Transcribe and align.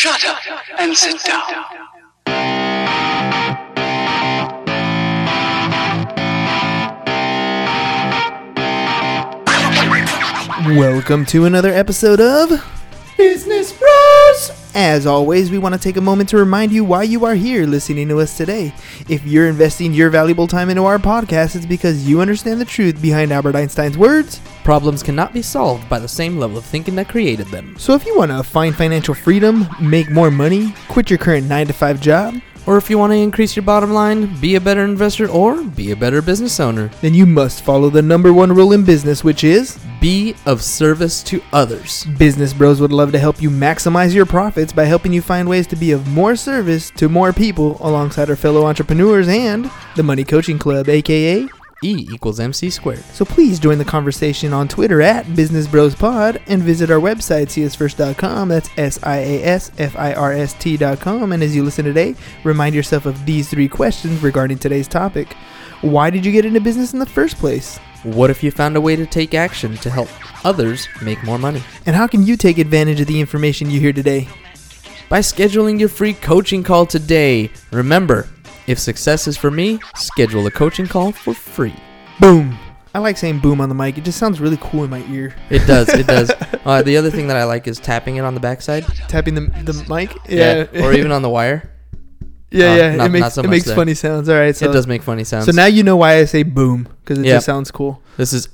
Shut 0.00 0.24
up 0.24 0.38
and 0.78 0.96
sit 0.96 1.22
down. 1.24 1.44
Welcome 10.74 11.26
to 11.26 11.44
another 11.44 11.68
episode 11.68 12.18
of 12.18 12.64
Business 13.18 13.72
Bros. 13.72 13.89
As 14.74 15.04
always, 15.04 15.50
we 15.50 15.58
want 15.58 15.74
to 15.74 15.80
take 15.80 15.96
a 15.96 16.00
moment 16.00 16.28
to 16.28 16.36
remind 16.36 16.70
you 16.70 16.84
why 16.84 17.02
you 17.02 17.24
are 17.24 17.34
here 17.34 17.66
listening 17.66 18.08
to 18.08 18.20
us 18.20 18.36
today. 18.36 18.72
If 19.08 19.26
you're 19.26 19.48
investing 19.48 19.92
your 19.92 20.10
valuable 20.10 20.46
time 20.46 20.70
into 20.70 20.84
our 20.84 20.98
podcast, 20.98 21.56
it's 21.56 21.66
because 21.66 22.08
you 22.08 22.20
understand 22.20 22.60
the 22.60 22.64
truth 22.64 23.02
behind 23.02 23.32
Albert 23.32 23.56
Einstein's 23.56 23.98
words. 23.98 24.40
Problems 24.62 25.02
cannot 25.02 25.32
be 25.32 25.42
solved 25.42 25.88
by 25.88 25.98
the 25.98 26.06
same 26.06 26.38
level 26.38 26.56
of 26.56 26.64
thinking 26.64 26.94
that 26.94 27.08
created 27.08 27.48
them. 27.48 27.76
So 27.78 27.94
if 27.94 28.06
you 28.06 28.16
want 28.16 28.30
to 28.30 28.44
find 28.44 28.76
financial 28.76 29.12
freedom, 29.14 29.66
make 29.80 30.08
more 30.08 30.30
money, 30.30 30.72
quit 30.88 31.10
your 31.10 31.18
current 31.18 31.48
9 31.48 31.66
to 31.66 31.72
5 31.72 32.00
job, 32.00 32.40
Or 32.66 32.76
if 32.76 32.90
you 32.90 32.98
want 32.98 33.12
to 33.12 33.16
increase 33.16 33.56
your 33.56 33.64
bottom 33.64 33.92
line, 33.92 34.38
be 34.40 34.54
a 34.54 34.60
better 34.60 34.84
investor, 34.84 35.28
or 35.28 35.62
be 35.64 35.90
a 35.90 35.96
better 35.96 36.22
business 36.22 36.60
owner, 36.60 36.90
then 37.00 37.14
you 37.14 37.26
must 37.26 37.64
follow 37.64 37.90
the 37.90 38.02
number 38.02 38.32
one 38.32 38.52
rule 38.54 38.72
in 38.72 38.84
business, 38.84 39.24
which 39.24 39.44
is 39.44 39.78
be 40.00 40.34
of 40.46 40.62
service 40.62 41.22
to 41.24 41.42
others. 41.52 42.06
Business 42.18 42.52
Bros 42.52 42.80
would 42.80 42.92
love 42.92 43.12
to 43.12 43.18
help 43.18 43.42
you 43.42 43.50
maximize 43.50 44.14
your 44.14 44.26
profits 44.26 44.72
by 44.72 44.84
helping 44.84 45.12
you 45.12 45.22
find 45.22 45.48
ways 45.48 45.66
to 45.68 45.76
be 45.76 45.92
of 45.92 46.06
more 46.08 46.36
service 46.36 46.90
to 46.96 47.08
more 47.08 47.32
people 47.32 47.76
alongside 47.80 48.30
our 48.30 48.36
fellow 48.36 48.66
entrepreneurs 48.66 49.28
and 49.28 49.70
the 49.96 50.02
Money 50.02 50.24
Coaching 50.24 50.58
Club, 50.58 50.88
aka. 50.88 51.46
E 51.82 52.06
equals 52.12 52.40
MC 52.40 52.68
squared. 52.70 53.04
So 53.04 53.24
please 53.24 53.58
join 53.58 53.78
the 53.78 53.84
conversation 53.84 54.52
on 54.52 54.68
Twitter 54.68 55.00
at 55.00 55.34
Business 55.34 55.66
Bros 55.66 55.94
Pod 55.94 56.40
and 56.46 56.62
visit 56.62 56.90
our 56.90 56.98
website, 56.98 57.46
siasfirst.com. 57.46 58.48
That's 58.48 58.68
S 58.76 58.98
I 59.02 59.16
A 59.16 59.42
S 59.44 59.70
F 59.78 59.96
I 59.96 60.12
R 60.12 60.32
S 60.32 60.54
T.com. 60.54 61.32
And 61.32 61.42
as 61.42 61.56
you 61.56 61.62
listen 61.64 61.84
today, 61.84 62.14
remind 62.44 62.74
yourself 62.74 63.06
of 63.06 63.24
these 63.24 63.48
three 63.48 63.68
questions 63.68 64.22
regarding 64.22 64.58
today's 64.58 64.88
topic 64.88 65.32
Why 65.80 66.10
did 66.10 66.26
you 66.26 66.32
get 66.32 66.44
into 66.44 66.60
business 66.60 66.92
in 66.92 66.98
the 66.98 67.06
first 67.06 67.36
place? 67.38 67.78
What 68.02 68.30
if 68.30 68.42
you 68.42 68.50
found 68.50 68.76
a 68.76 68.80
way 68.80 68.96
to 68.96 69.06
take 69.06 69.34
action 69.34 69.76
to 69.78 69.90
help 69.90 70.08
others 70.44 70.88
make 71.02 71.22
more 71.22 71.38
money? 71.38 71.62
And 71.86 71.94
how 71.94 72.06
can 72.06 72.26
you 72.26 72.36
take 72.36 72.58
advantage 72.58 73.00
of 73.00 73.06
the 73.06 73.20
information 73.20 73.70
you 73.70 73.80
hear 73.80 73.92
today? 73.92 74.28
By 75.08 75.20
scheduling 75.20 75.80
your 75.80 75.88
free 75.88 76.14
coaching 76.14 76.62
call 76.62 76.86
today. 76.86 77.50
Remember, 77.72 78.28
if 78.70 78.78
success 78.78 79.26
is 79.26 79.36
for 79.36 79.50
me, 79.50 79.80
schedule 79.96 80.46
a 80.46 80.50
coaching 80.50 80.86
call 80.86 81.12
for 81.12 81.34
free. 81.34 81.74
Boom. 82.20 82.56
I 82.94 82.98
like 82.98 83.16
saying 83.16 83.38
boom 83.40 83.60
on 83.60 83.68
the 83.68 83.74
mic. 83.74 83.98
It 83.98 84.04
just 84.04 84.18
sounds 84.18 84.40
really 84.40 84.58
cool 84.60 84.84
in 84.84 84.90
my 84.90 85.04
ear. 85.10 85.34
It 85.48 85.66
does, 85.66 85.88
it 85.88 86.06
does. 86.06 86.30
Uh, 86.62 86.82
the 86.82 86.98
other 86.98 87.10
thing 87.10 87.28
that 87.28 87.38
I 87.38 87.44
like 87.44 87.66
is 87.66 87.80
tapping 87.80 88.16
it 88.16 88.20
on 88.20 88.34
the 88.34 88.40
backside. 88.40 88.84
Tapping 89.08 89.34
the, 89.34 89.40
the 89.40 89.72
mic. 89.88 90.14
Yeah. 90.28 90.66
Or 90.84 90.92
even 90.92 91.10
on 91.10 91.22
the 91.22 91.30
wire. 91.30 91.70
yeah, 92.50 92.72
uh, 92.72 92.74
yeah. 92.76 92.96
not- 92.96 93.06
it 93.06 93.08
makes 93.08 93.32
so 93.34 93.42
it 93.42 93.48
makes 93.48 93.64
there. 93.64 93.74
funny 93.74 93.94
sounds. 93.94 94.28
All 94.28 94.34
right, 94.36 94.54
so 94.54 94.68
it 94.68 94.72
does 94.74 94.86
make 94.86 95.02
funny 95.02 95.24
sounds. 95.24 95.46
So 95.46 95.52
now 95.52 95.64
you 95.64 95.82
know 95.82 95.96
why 95.96 96.16
I 96.18 96.26
say 96.26 96.42
boom 96.42 96.86
because 97.00 97.18
it 97.18 97.24
Yep. 97.24 97.36
just 97.36 97.46
sounds 97.46 97.70
cool. 97.70 98.02
This 98.18 98.34
is 98.34 98.48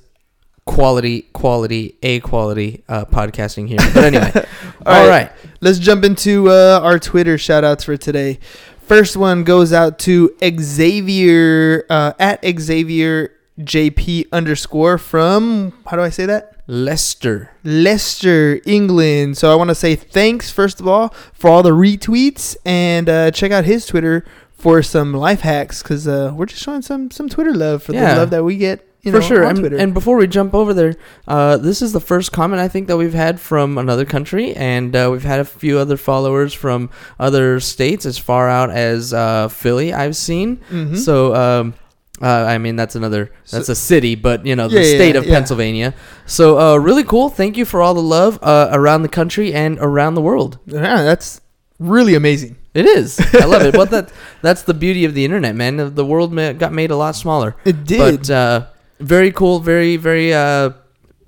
quality, 0.66 1.22
quality, 1.32 1.96
a 2.02 2.20
quality 2.20 2.84
uh, 2.88 3.06
podcasting 3.06 3.66
here. 3.68 3.78
But 3.92 4.04
anyway, 4.04 4.30
All 4.34 4.42
all 4.94 5.08
right. 5.08 5.08
right. 5.08 5.32
Let's 5.60 5.78
jump 5.80 6.04
into 6.04 6.48
uh, 6.48 6.80
our 6.82 6.98
Twitter 7.00 7.38
shout 7.38 7.64
outs 7.64 7.82
for 7.84 7.96
today. 7.96 8.38
First 8.86 9.16
one 9.16 9.42
goes 9.44 9.72
out 9.72 9.98
to 10.00 10.32
Xavier 10.40 11.84
uh, 11.90 12.12
at 12.20 12.44
Xavier 12.60 13.32
JP 13.60 14.28
underscore 14.32 14.96
from 14.98 15.72
how 15.86 15.96
do 15.96 16.02
I 16.02 16.10
say 16.10 16.26
that? 16.26 16.52
Leicester. 16.68 17.50
Leicester, 17.64 18.60
England. 18.64 19.38
So 19.38 19.50
I 19.50 19.56
want 19.56 19.68
to 19.70 19.74
say 19.74 19.96
thanks 19.96 20.50
first 20.50 20.78
of 20.80 20.86
all 20.86 21.08
for 21.32 21.50
all 21.50 21.62
the 21.62 21.70
retweets 21.70 22.56
and 22.64 23.08
uh, 23.08 23.30
check 23.32 23.50
out 23.50 23.64
his 23.64 23.86
Twitter 23.86 24.24
for 24.52 24.82
some 24.82 25.12
life 25.12 25.40
hacks 25.40 25.82
because 25.82 26.06
uh, 26.06 26.32
we're 26.34 26.46
just 26.46 26.62
showing 26.62 26.82
some 26.82 27.10
some 27.10 27.28
Twitter 27.28 27.54
love 27.54 27.82
for 27.82 27.92
Yeah. 27.92 28.14
the 28.14 28.20
love 28.20 28.30
that 28.30 28.44
we 28.44 28.56
get. 28.56 28.86
You 29.06 29.12
For 29.12 29.20
know, 29.20 29.26
sure. 29.26 29.44
on 29.46 29.64
And, 29.64 29.74
and 29.74 29.94
before 29.94 30.16
we 30.16 30.26
jump 30.26 30.52
over 30.54 30.74
there, 30.74 30.96
uh, 31.28 31.56
this 31.58 31.80
is 31.80 31.92
the 31.92 32.00
first 32.00 32.32
comment 32.32 32.60
I 32.60 32.68
think 32.68 32.88
that 32.88 32.96
we've 32.96 33.14
had 33.14 33.38
from 33.40 33.78
another 33.78 34.04
country, 34.04 34.52
and 34.54 34.94
uh, 34.96 35.08
we've 35.12 35.22
had 35.24 35.38
a 35.40 35.44
few 35.44 35.78
other 35.78 35.96
followers 35.96 36.52
from 36.52 36.90
other 37.18 37.60
states 37.60 38.04
as 38.04 38.18
far 38.18 38.48
out 38.48 38.70
as 38.70 39.14
uh, 39.14 39.46
Philly. 39.48 39.92
I've 39.94 40.16
seen. 40.16 40.58
Mhm. 40.70 40.96
So. 40.98 41.34
Um, 41.34 41.74
uh, 42.22 42.26
I 42.26 42.56
mean, 42.56 42.76
that's 42.76 42.96
another, 42.96 43.30
that's 43.50 43.66
So- 43.66 43.72
a 43.72 43.76
city, 43.76 44.14
but 44.14 44.46
you 44.46 44.56
know, 44.56 44.68
the 44.68 44.76
Yeah, 44.80 44.86
yeah, 44.88 44.94
state 44.96 45.16
of 45.16 45.26
yeah. 45.26 45.34
Pennsylvania. 45.34 45.92
So, 46.24 46.58
uh, 46.58 46.76
really 46.78 47.04
cool. 47.04 47.28
Thank 47.28 47.58
you 47.58 47.66
for 47.66 47.82
all 47.82 47.92
the 47.92 48.00
love 48.00 48.38
uh, 48.42 48.70
around 48.72 49.02
the 49.02 49.10
country 49.10 49.52
and 49.52 49.76
around 49.82 50.14
the 50.14 50.22
world. 50.22 50.58
yeah, 50.64 51.02
that's 51.02 51.42
really 51.78 52.14
amazing. 52.14 52.56
It 52.72 52.86
is. 52.86 53.20
I 53.34 53.44
love 53.44 53.62
it. 53.62 53.74
But 53.80 53.90
that 53.90 54.12
that's 54.40 54.62
the 54.62 54.72
beauty 54.72 55.04
of 55.04 55.12
the 55.12 55.26
internet, 55.26 55.54
man. 55.54 55.94
The 55.94 56.04
world 56.06 56.34
got 56.58 56.72
made 56.72 56.90
a 56.90 56.96
lot 56.96 57.16
smaller. 57.16 57.54
It 57.66 57.84
did. 57.84 57.98
But 57.98 58.30
uh, 58.30 58.66
very 59.00 59.32
cool, 59.32 59.60
very 59.60 59.96
very 59.96 60.32
uh, 60.32 60.70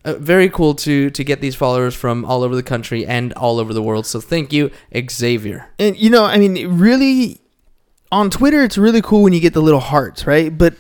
uh, 0.05 0.15
very 0.15 0.49
cool 0.49 0.75
to 0.75 1.11
to 1.11 1.25
get 1.25 1.41
these 1.41 1.55
followers 1.55 1.95
from 1.95 2.25
all 2.25 2.43
over 2.43 2.55
the 2.55 2.63
country 2.63 3.07
and 3.07 3.33
all 3.35 3.59
over 3.59 3.75
the 3.75 3.83
world. 3.83 4.07
So 4.07 4.21
thank 4.21 4.53
you, 4.53 4.71
Xavier. 5.11 5.69
And 5.79 5.97
you 5.97 6.11
know, 6.11 6.25
I 6.25 6.39
mean, 6.39 6.79
really 6.79 7.41
on 8.11 8.31
Twitter, 8.31 8.63
it's 8.63 8.79
really 8.79 9.03
cool 9.03 9.23
when 9.23 9.33
you 9.33 9.41
get 9.41 9.53
the 9.55 9.63
little 9.63 9.81
hearts, 9.81 10.27
right? 10.27 10.57
But 10.57 10.75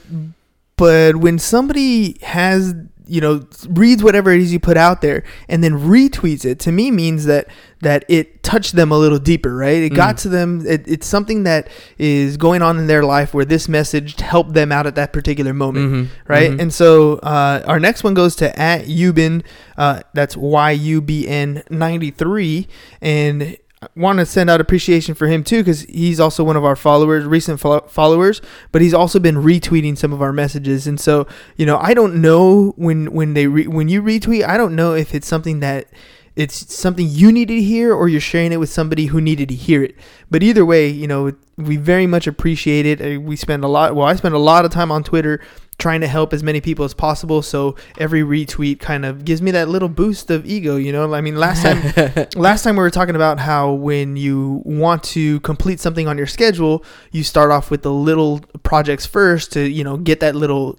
but 0.76 1.16
when 1.16 1.38
somebody 1.38 2.18
has 2.22 2.74
you 3.08 3.20
know 3.20 3.46
reads 3.70 4.02
whatever 4.02 4.30
it 4.30 4.40
is 4.40 4.52
you 4.52 4.60
put 4.60 4.76
out 4.76 5.00
there 5.00 5.22
and 5.48 5.64
then 5.64 5.72
retweets 5.72 6.44
it 6.44 6.58
to 6.60 6.70
me 6.70 6.90
means 6.90 7.24
that 7.24 7.48
that 7.80 8.04
it 8.08 8.42
touched 8.42 8.74
them 8.76 8.90
a 8.92 8.98
little 8.98 9.18
deeper 9.18 9.54
right 9.56 9.82
it 9.82 9.90
got 9.94 10.16
Mm. 10.16 10.22
to 10.22 10.28
them 10.28 10.64
it, 10.66 10.84
it's 10.86 11.06
something 11.06 11.44
that 11.44 11.68
is 11.98 12.36
going 12.36 12.60
on 12.62 12.78
in 12.78 12.86
their 12.86 13.02
life 13.04 13.32
where 13.34 13.44
this 13.44 13.68
message 13.68 14.20
helped 14.20 14.52
them 14.54 14.70
out 14.72 14.86
at 14.86 14.94
that 14.96 15.12
particular 15.12 15.54
moment 15.54 15.92
Mhm, 15.92 16.08
right? 16.28 16.50
mhm. 16.52 16.60
And 16.60 16.74
so 16.74 17.14
uh, 17.22 17.62
our 17.66 17.80
next 17.80 18.04
one 18.04 18.14
goes 18.14 18.36
to 18.36 18.58
at 18.58 18.86
Ubin, 18.86 19.42
uh, 19.76 20.00
that's 20.14 20.36
Y 20.36 20.70
U 20.72 21.00
B 21.00 21.26
N 21.28 21.62
ninety 21.70 22.10
three, 22.10 22.68
and 23.00 23.56
I 23.80 23.86
want 23.94 24.18
to 24.18 24.26
send 24.26 24.50
out 24.50 24.60
appreciation 24.60 25.14
for 25.14 25.28
him 25.28 25.44
too 25.44 25.58
because 25.58 25.82
he's 25.82 26.18
also 26.18 26.42
one 26.42 26.56
of 26.56 26.64
our 26.64 26.74
followers, 26.76 27.24
recent 27.24 27.60
fo- 27.60 27.86
followers, 27.86 28.40
but 28.72 28.82
he's 28.82 28.94
also 28.94 29.20
been 29.20 29.36
retweeting 29.36 29.96
some 29.96 30.12
of 30.12 30.20
our 30.20 30.32
messages. 30.32 30.86
And 30.86 30.98
so 30.98 31.26
you 31.56 31.64
know, 31.64 31.78
I 31.78 31.94
don't 31.94 32.20
know 32.20 32.72
when 32.76 33.12
when 33.12 33.34
they 33.34 33.46
re- 33.46 33.68
when 33.68 33.88
you 33.88 34.02
retweet, 34.02 34.46
I 34.46 34.56
don't 34.56 34.74
know 34.74 34.94
if 34.94 35.14
it's 35.14 35.28
something 35.28 35.60
that 35.60 35.86
it's 36.34 36.72
something 36.72 37.06
you 37.08 37.32
needed 37.32 37.54
to 37.54 37.62
hear 37.62 37.92
or 37.92 38.08
you're 38.08 38.20
sharing 38.20 38.52
it 38.52 38.60
with 38.60 38.70
somebody 38.70 39.06
who 39.06 39.20
needed 39.20 39.48
to 39.48 39.56
hear 39.56 39.82
it. 39.82 39.96
But 40.30 40.44
either 40.44 40.64
way, 40.64 40.88
you 40.88 41.08
know, 41.08 41.32
we 41.56 41.76
very 41.76 42.06
much 42.06 42.28
appreciate 42.28 42.86
it. 42.86 43.00
Uh, 43.00 43.20
We 43.20 43.34
spend 43.34 43.64
a 43.64 43.68
lot, 43.68 43.96
well, 43.96 44.06
I 44.06 44.14
spend 44.14 44.36
a 44.36 44.38
lot 44.38 44.64
of 44.64 44.70
time 44.70 44.92
on 44.92 45.02
Twitter 45.02 45.40
trying 45.78 46.00
to 46.00 46.08
help 46.08 46.32
as 46.32 46.42
many 46.42 46.60
people 46.60 46.84
as 46.84 46.92
possible. 46.92 47.40
So 47.40 47.76
every 47.98 48.22
retweet 48.22 48.80
kind 48.80 49.04
of 49.04 49.24
gives 49.24 49.40
me 49.40 49.52
that 49.52 49.68
little 49.68 49.88
boost 49.88 50.30
of 50.30 50.44
ego, 50.44 50.76
you 50.76 50.92
know? 50.92 51.14
I 51.14 51.20
mean, 51.20 51.36
last 51.36 51.62
time 51.62 52.26
last 52.36 52.64
time 52.64 52.76
we 52.76 52.82
were 52.82 52.90
talking 52.90 53.14
about 53.14 53.38
how 53.38 53.72
when 53.72 54.16
you 54.16 54.60
want 54.64 55.04
to 55.04 55.38
complete 55.40 55.78
something 55.78 56.08
on 56.08 56.18
your 56.18 56.26
schedule, 56.26 56.84
you 57.12 57.22
start 57.22 57.50
off 57.50 57.70
with 57.70 57.82
the 57.82 57.92
little 57.92 58.40
projects 58.64 59.06
first 59.06 59.52
to, 59.52 59.68
you 59.68 59.84
know, 59.84 59.96
get 59.96 60.20
that 60.20 60.34
little 60.34 60.78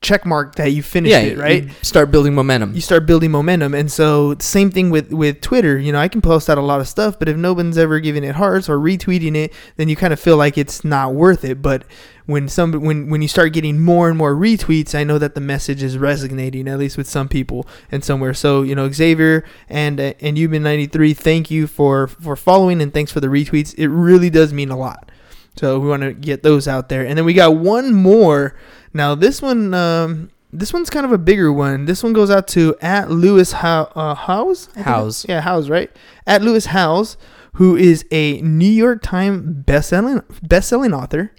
check 0.00 0.24
mark 0.24 0.54
that 0.54 0.70
you 0.70 0.82
finished 0.82 1.10
yeah, 1.10 1.20
it, 1.20 1.38
right? 1.38 1.68
Start 1.82 2.10
building 2.12 2.34
momentum. 2.34 2.72
you 2.72 2.80
start 2.80 3.04
building 3.04 3.30
momentum. 3.32 3.74
And 3.74 3.90
so 3.90 4.36
same 4.38 4.70
thing 4.70 4.90
with 4.90 5.12
with 5.12 5.40
twitter. 5.40 5.78
You 5.78 5.92
know 5.92 5.98
i 5.98 6.08
can 6.08 6.20
post 6.20 6.48
out 6.48 6.58
a 6.58 6.62
lot 6.62 6.80
of 6.80 6.88
stuff 6.88 7.18
but 7.18 7.28
if 7.28 7.36
no 7.36 7.52
one's 7.52 7.76
ever 7.76 7.98
giving 7.98 8.22
it 8.22 8.36
hearts 8.36 8.68
or 8.68 8.78
retweeting 8.78 9.36
it 9.36 9.52
then 9.76 9.88
you 9.88 9.96
kind 9.96 10.12
of 10.12 10.20
feel 10.20 10.36
like 10.36 10.56
it's 10.56 10.84
not 10.84 11.14
worth 11.14 11.44
it. 11.44 11.60
But 11.60 11.84
when 12.26 12.48
some 12.48 12.72
when 12.72 13.10
when 13.10 13.22
you 13.22 13.28
start 13.28 13.52
getting 13.52 13.80
more 13.80 14.08
and 14.08 14.18
more 14.18 14.34
retweets 14.34 14.94
i 14.94 15.02
know 15.02 15.16
that 15.18 15.34
the 15.34 15.40
message 15.40 15.82
is 15.82 15.96
resonating 15.96 16.68
at 16.68 16.78
least 16.78 16.98
with 16.98 17.08
some 17.08 17.28
people 17.28 17.66
and 17.90 18.04
somewhere. 18.04 18.34
So 18.34 18.62
you 18.62 18.74
know 18.74 18.90
xavier 18.90 19.44
and 19.68 19.98
uh, 19.98 20.14
and 20.20 20.38
you've 20.38 20.52
been 20.52 20.62
93 20.62 21.14
thank 21.14 21.50
you 21.50 21.66
for 21.66 22.06
for 22.06 22.36
following 22.36 22.80
and 22.80 22.94
thanks 22.94 23.10
for 23.10 23.20
the 23.20 23.28
retweets. 23.28 23.74
It 23.76 23.88
really 23.88 24.30
does 24.30 24.52
mean 24.52 24.70
a 24.70 24.76
lot. 24.76 25.10
So 25.58 25.80
we 25.80 25.88
want 25.88 26.02
to 26.02 26.12
get 26.12 26.44
those 26.44 26.68
out 26.68 26.88
there. 26.88 27.04
And 27.04 27.18
then 27.18 27.24
we 27.24 27.34
got 27.34 27.56
one 27.56 27.92
more 27.92 28.54
now 28.92 29.14
this 29.14 29.40
one 29.42 29.74
um 29.74 30.30
this 30.52 30.72
one's 30.72 30.90
kind 30.90 31.04
of 31.04 31.12
a 31.12 31.18
bigger 31.18 31.52
one. 31.52 31.84
This 31.84 32.02
one 32.02 32.12
goes 32.12 32.30
out 32.30 32.48
to 32.48 32.74
at 32.80 33.10
Lewis 33.10 33.52
How 33.52 33.92
uh, 33.94 34.14
Howes. 34.14 34.68
Howes. 34.76 35.26
Yeah, 35.28 35.42
Howes, 35.42 35.68
right? 35.68 35.90
At 36.26 36.42
Lewis 36.42 36.66
Howes, 36.66 37.16
who 37.54 37.76
is 37.76 38.04
a 38.10 38.40
New 38.40 38.70
York 38.70 39.02
Times 39.02 39.42
best-selling 39.64 40.22
best-selling 40.42 40.94
author. 40.94 41.32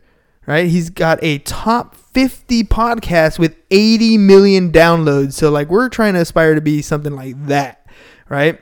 Right? 0.46 0.68
He's 0.68 0.90
got 0.90 1.20
a 1.22 1.38
top 1.40 1.96
50 1.96 2.64
podcast 2.64 3.38
with 3.38 3.56
80 3.70 4.18
million 4.18 4.72
downloads. 4.72 5.34
So 5.34 5.52
like 5.52 5.70
we're 5.70 5.90
trying 5.90 6.16
to 6.16 6.22
aspire 6.22 6.56
to 6.56 6.62
be 6.62 6.82
something 6.82 7.16
like 7.16 7.46
that, 7.46 7.86
right? 8.30 8.60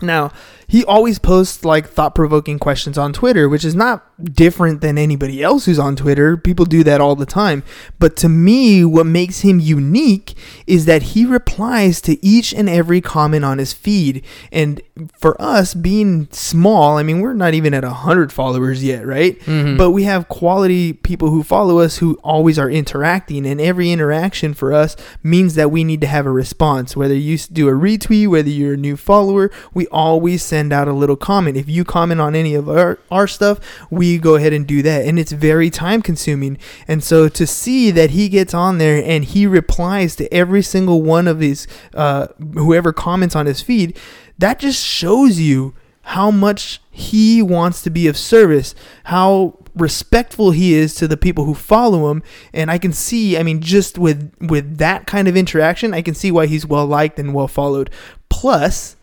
Now, 0.00 0.32
he 0.66 0.84
always 0.84 1.18
posts 1.18 1.66
like 1.66 1.86
thought 1.86 2.14
provoking 2.14 2.58
questions 2.58 2.96
on 2.96 3.12
Twitter, 3.12 3.46
which 3.46 3.64
is 3.64 3.74
not 3.74 4.07
different 4.22 4.80
than 4.80 4.98
anybody 4.98 5.42
else 5.42 5.66
who's 5.66 5.78
on 5.78 5.94
Twitter. 5.94 6.36
People 6.36 6.64
do 6.64 6.82
that 6.84 7.00
all 7.00 7.14
the 7.14 7.26
time. 7.26 7.62
But 7.98 8.16
to 8.18 8.28
me, 8.28 8.84
what 8.84 9.06
makes 9.06 9.40
him 9.40 9.60
unique 9.60 10.34
is 10.66 10.86
that 10.86 11.02
he 11.02 11.24
replies 11.24 12.00
to 12.02 12.24
each 12.24 12.52
and 12.52 12.68
every 12.68 13.00
comment 13.00 13.44
on 13.44 13.58
his 13.58 13.72
feed. 13.72 14.24
And 14.50 14.80
for 15.16 15.40
us 15.40 15.74
being 15.74 16.28
small, 16.32 16.98
I 16.98 17.02
mean, 17.02 17.20
we're 17.20 17.32
not 17.32 17.54
even 17.54 17.74
at 17.74 17.84
100 17.84 18.32
followers 18.32 18.82
yet, 18.82 19.06
right? 19.06 19.38
Mm-hmm. 19.40 19.76
But 19.76 19.90
we 19.90 20.02
have 20.04 20.28
quality 20.28 20.92
people 20.92 21.30
who 21.30 21.42
follow 21.42 21.78
us 21.78 21.98
who 21.98 22.18
always 22.24 22.58
are 22.58 22.70
interacting. 22.70 23.46
And 23.46 23.60
every 23.60 23.92
interaction 23.92 24.52
for 24.54 24.72
us 24.72 24.96
means 25.22 25.54
that 25.54 25.70
we 25.70 25.84
need 25.84 26.00
to 26.00 26.08
have 26.08 26.26
a 26.26 26.32
response. 26.32 26.96
Whether 26.96 27.14
you 27.14 27.38
do 27.38 27.68
a 27.68 27.72
retweet, 27.72 28.28
whether 28.28 28.48
you're 28.48 28.74
a 28.74 28.78
new 28.78 28.96
follower, 28.96 29.50
we 29.72 29.86
always 29.88 30.42
send 30.42 30.72
out 30.72 30.88
a 30.88 30.92
little 30.92 31.16
comment. 31.16 31.56
If 31.56 31.68
you 31.68 31.84
comment 31.84 32.20
on 32.20 32.34
any 32.34 32.54
of 32.54 32.68
our, 32.68 32.98
our 33.10 33.28
stuff, 33.28 33.60
we 33.90 34.07
go 34.16 34.36
ahead 34.36 34.52
and 34.52 34.66
do 34.66 34.80
that. 34.82 35.04
And 35.04 35.18
it's 35.18 35.32
very 35.32 35.68
time 35.68 36.00
consuming. 36.00 36.56
And 36.86 37.04
so 37.04 37.28
to 37.28 37.46
see 37.46 37.90
that 37.90 38.10
he 38.10 38.28
gets 38.28 38.54
on 38.54 38.78
there 38.78 39.02
and 39.04 39.24
he 39.24 39.46
replies 39.46 40.16
to 40.16 40.32
every 40.32 40.62
single 40.62 41.02
one 41.02 41.26
of 41.26 41.40
these, 41.40 41.66
uh, 41.92 42.28
whoever 42.54 42.92
comments 42.92 43.36
on 43.36 43.46
his 43.46 43.60
feed, 43.60 43.98
that 44.38 44.60
just 44.60 44.82
shows 44.82 45.40
you 45.40 45.74
how 46.02 46.30
much 46.30 46.80
he 46.90 47.42
wants 47.42 47.82
to 47.82 47.90
be 47.90 48.06
of 48.06 48.16
service, 48.16 48.74
how 49.04 49.58
respectful 49.74 50.50
he 50.50 50.74
is 50.74 50.94
to 50.94 51.06
the 51.06 51.16
people 51.16 51.44
who 51.44 51.54
follow 51.54 52.10
him 52.10 52.22
and 52.52 52.70
I 52.70 52.78
can 52.78 52.92
see 52.92 53.38
I 53.38 53.42
mean 53.42 53.60
just 53.60 53.96
with 53.96 54.34
with 54.40 54.78
that 54.78 55.06
kind 55.06 55.28
of 55.28 55.36
interaction 55.36 55.94
I 55.94 56.02
can 56.02 56.14
see 56.14 56.32
why 56.32 56.46
he's 56.46 56.66
well 56.66 56.86
liked 56.86 57.18
and 57.18 57.32
well 57.32 57.46
followed 57.46 57.90
plus 58.28 58.96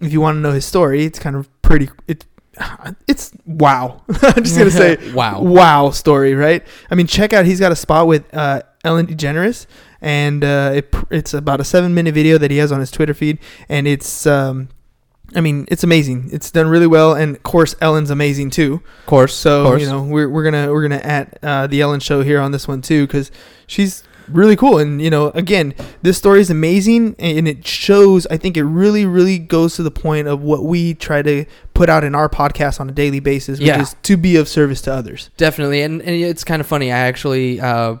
if 0.00 0.12
you 0.12 0.20
want 0.20 0.36
to 0.36 0.40
know 0.40 0.52
his 0.52 0.64
story 0.64 1.04
it's 1.04 1.18
kind 1.18 1.36
of 1.36 1.50
pretty 1.62 1.90
it's 2.08 2.24
it's 3.08 3.32
wow 3.46 4.02
I'm 4.22 4.44
just 4.44 4.58
gonna 4.58 4.70
say 4.70 5.12
Wow. 5.12 5.42
wow 5.42 5.90
story 5.90 6.34
right 6.34 6.64
I 6.90 6.94
mean 6.94 7.06
check 7.06 7.32
out 7.32 7.44
he's 7.46 7.60
got 7.60 7.72
a 7.72 7.76
spot 7.76 8.06
with 8.06 8.32
uh, 8.34 8.62
Ellen 8.84 9.06
DeGeneres 9.06 9.66
and 10.00 10.44
uh, 10.44 10.72
it, 10.74 10.94
it's 11.10 11.34
about 11.34 11.60
a 11.60 11.64
seven 11.64 11.94
minute 11.94 12.14
video 12.14 12.38
that 12.38 12.50
he 12.50 12.58
has 12.58 12.70
on 12.72 12.80
his 12.80 12.90
Twitter 12.90 13.14
feed 13.14 13.38
and 13.68 13.86
it's 13.86 14.26
um, 14.26 14.68
I 15.34 15.40
mean, 15.40 15.66
it's 15.68 15.82
amazing. 15.82 16.30
It's 16.32 16.50
done 16.50 16.68
really 16.68 16.86
well, 16.86 17.14
and 17.14 17.34
of 17.36 17.42
course, 17.42 17.74
Ellen's 17.80 18.10
amazing 18.10 18.50
too. 18.50 18.82
Of 19.00 19.06
course. 19.06 19.34
So 19.34 19.62
of 19.62 19.66
course. 19.66 19.82
you 19.82 19.88
know, 19.88 20.02
we're, 20.02 20.28
we're 20.28 20.44
gonna 20.44 20.70
we're 20.70 20.82
gonna 20.82 21.02
at 21.02 21.38
uh, 21.42 21.66
the 21.66 21.80
Ellen 21.80 22.00
show 22.00 22.22
here 22.22 22.40
on 22.40 22.52
this 22.52 22.68
one 22.68 22.82
too 22.82 23.06
because 23.06 23.32
she's 23.66 24.04
really 24.28 24.56
cool. 24.56 24.78
And 24.78 25.00
you 25.02 25.10
know, 25.10 25.28
again, 25.30 25.74
this 26.02 26.16
story 26.18 26.40
is 26.40 26.50
amazing, 26.50 27.14
and 27.18 27.46
it 27.48 27.66
shows. 27.66 28.26
I 28.28 28.36
think 28.36 28.56
it 28.56 28.64
really 28.64 29.04
really 29.06 29.38
goes 29.38 29.76
to 29.76 29.82
the 29.82 29.90
point 29.90 30.28
of 30.28 30.42
what 30.42 30.64
we 30.64 30.94
try 30.94 31.22
to 31.22 31.44
put 31.74 31.88
out 31.88 32.04
in 32.04 32.14
our 32.14 32.28
podcast 32.28 32.80
on 32.80 32.88
a 32.88 32.92
daily 32.92 33.20
basis, 33.20 33.58
which 33.58 33.68
Yeah. 33.68 33.80
is 33.82 33.96
to 34.04 34.16
be 34.16 34.36
of 34.36 34.48
service 34.48 34.80
to 34.82 34.92
others. 34.92 35.30
Definitely, 35.36 35.82
and, 35.82 36.00
and 36.02 36.10
it's 36.10 36.44
kind 36.44 36.60
of 36.60 36.66
funny. 36.66 36.92
I 36.92 36.98
actually 36.98 37.60
uh, 37.60 37.96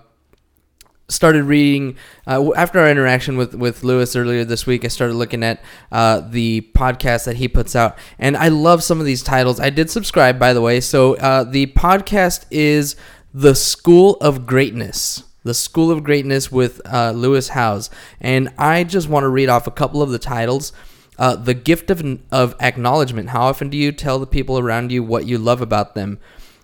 started 1.08 1.44
reading 1.44 1.96
uh, 2.26 2.50
after 2.54 2.78
our 2.80 2.88
interaction 2.88 3.36
with 3.36 3.54
with 3.54 3.84
Lewis 3.84 4.16
earlier 4.16 4.44
this 4.44 4.66
week. 4.66 4.84
I 4.84 4.88
started 4.88 5.14
looking 5.14 5.42
at 5.42 5.62
uh, 5.92 6.20
the 6.20 6.62
podcast 6.74 7.24
that 7.26 7.36
he 7.36 7.48
puts 7.48 7.76
out, 7.76 7.98
and 8.18 8.36
I 8.36 8.48
love 8.48 8.82
some 8.82 9.00
of 9.00 9.06
these 9.06 9.22
titles. 9.22 9.60
I 9.60 9.70
did 9.70 9.90
subscribe, 9.90 10.38
by 10.38 10.52
the 10.54 10.60
way. 10.62 10.80
So 10.80 11.16
uh, 11.16 11.44
the 11.44 11.66
podcast 11.68 12.46
is 12.50 12.96
the 13.34 13.54
School 13.54 14.16
of 14.20 14.46
Greatness. 14.46 15.24
The 15.44 15.54
School 15.54 15.90
of 15.90 16.02
Greatness 16.02 16.50
with 16.50 16.80
uh, 16.84 17.12
Lewis 17.12 17.48
Howes, 17.48 17.90
and 18.20 18.52
I 18.58 18.82
just 18.84 19.08
want 19.08 19.24
to 19.24 19.28
read 19.28 19.48
off 19.48 19.66
a 19.66 19.70
couple 19.70 20.02
of 20.02 20.10
the 20.10 20.18
titles. 20.18 20.72
Uh, 21.16 21.36
the 21.36 21.54
gift 21.54 21.90
of, 21.90 22.02
of 22.32 22.56
acknowledgement. 22.60 23.30
How 23.30 23.42
often 23.42 23.68
do 23.68 23.76
you 23.76 23.92
tell 23.92 24.18
the 24.18 24.26
people 24.26 24.58
around 24.58 24.90
you 24.90 25.04
what 25.04 25.26
you 25.26 25.38
love 25.38 25.60
about 25.60 25.94
them? 25.94 26.18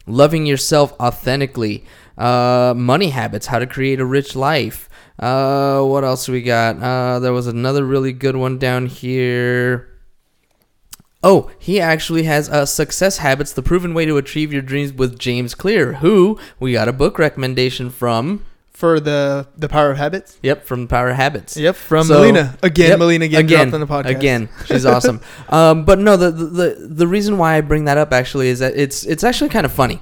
Loving 0.07 0.45
yourself 0.45 0.93
authentically. 0.99 1.85
Uh, 2.19 2.75
money 2.77 3.11
habits. 3.11 3.47
How 3.47 3.61
to 3.61 3.67
create 3.67 4.01
a 4.01 4.05
rich 4.05 4.35
life. 4.35 4.89
Uh, 5.21 5.83
what 5.83 6.03
else 6.03 6.29
we 6.29 6.43
got? 6.43 6.83
Uh, 6.83 7.21
there 7.21 7.33
was 7.33 7.47
another 7.47 7.85
really 7.85 8.13
good 8.13 8.35
one 8.35 8.59
down 8.59 8.87
here. 8.87 9.87
Oh, 11.23 11.51
he 11.59 11.79
actually 11.79 12.23
has 12.23 12.49
uh, 12.49 12.65
Success 12.65 13.19
Habits, 13.19 13.53
the 13.53 13.63
proven 13.63 13.93
way 13.93 14.07
to 14.07 14.17
achieve 14.17 14.53
your 14.53 14.63
dreams 14.63 14.93
with 14.93 15.19
James 15.19 15.55
Clear, 15.55 15.95
who 15.95 16.39
we 16.59 16.73
got 16.73 16.89
a 16.89 16.95
book 16.95 17.19
recommendation 17.19 17.91
from. 17.91 18.45
For 18.81 18.99
the 18.99 19.47
the 19.59 19.69
power 19.69 19.91
of 19.91 19.99
habits. 19.99 20.39
Yep, 20.43 20.65
from 20.65 20.89
Power 20.89 21.11
of 21.11 21.17
Habits. 21.17 21.55
Yep, 21.55 21.77
from 21.77 22.05
So- 22.07 22.15
Melina 22.15 22.57
again. 22.63 22.89
Yep, 22.91 22.99
Melina 22.99 23.25
again, 23.27 23.47
dropped 23.47 23.75
on 23.75 23.81
the 23.81 23.87
podcast 23.87 24.17
Again, 24.17 24.49
she's 24.65 24.87
awesome. 24.87 25.21
um, 25.51 25.85
but 25.85 25.99
no, 25.99 26.17
the, 26.17 26.31
the 26.31 26.45
the 26.47 26.69
the 27.03 27.07
reason 27.07 27.37
why 27.37 27.57
I 27.59 27.61
bring 27.61 27.85
that 27.85 27.99
up 27.99 28.11
actually 28.15 28.49
is 28.49 28.61
that 28.61 28.73
it's 28.77 29.05
it's 29.05 29.23
actually 29.23 29.51
kind 29.51 29.67
of 29.67 29.73
funny. 29.73 30.01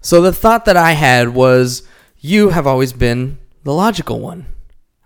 So 0.00 0.20
the 0.22 0.32
thought 0.32 0.64
that 0.64 0.76
I 0.76 0.92
had 0.92 1.28
was, 1.34 1.82
you 2.18 2.48
have 2.50 2.66
always 2.66 2.92
been 2.92 3.38
the 3.62 3.72
logical 3.72 4.18
one. 4.18 4.46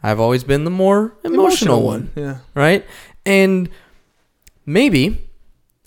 I've 0.02 0.18
always 0.20 0.42
been 0.44 0.64
the 0.64 0.70
more 0.70 1.12
emotional, 1.22 1.82
one, 1.82 2.10
Yeah. 2.16 2.38
right? 2.54 2.86
And 3.26 3.68
maybe 4.64 5.28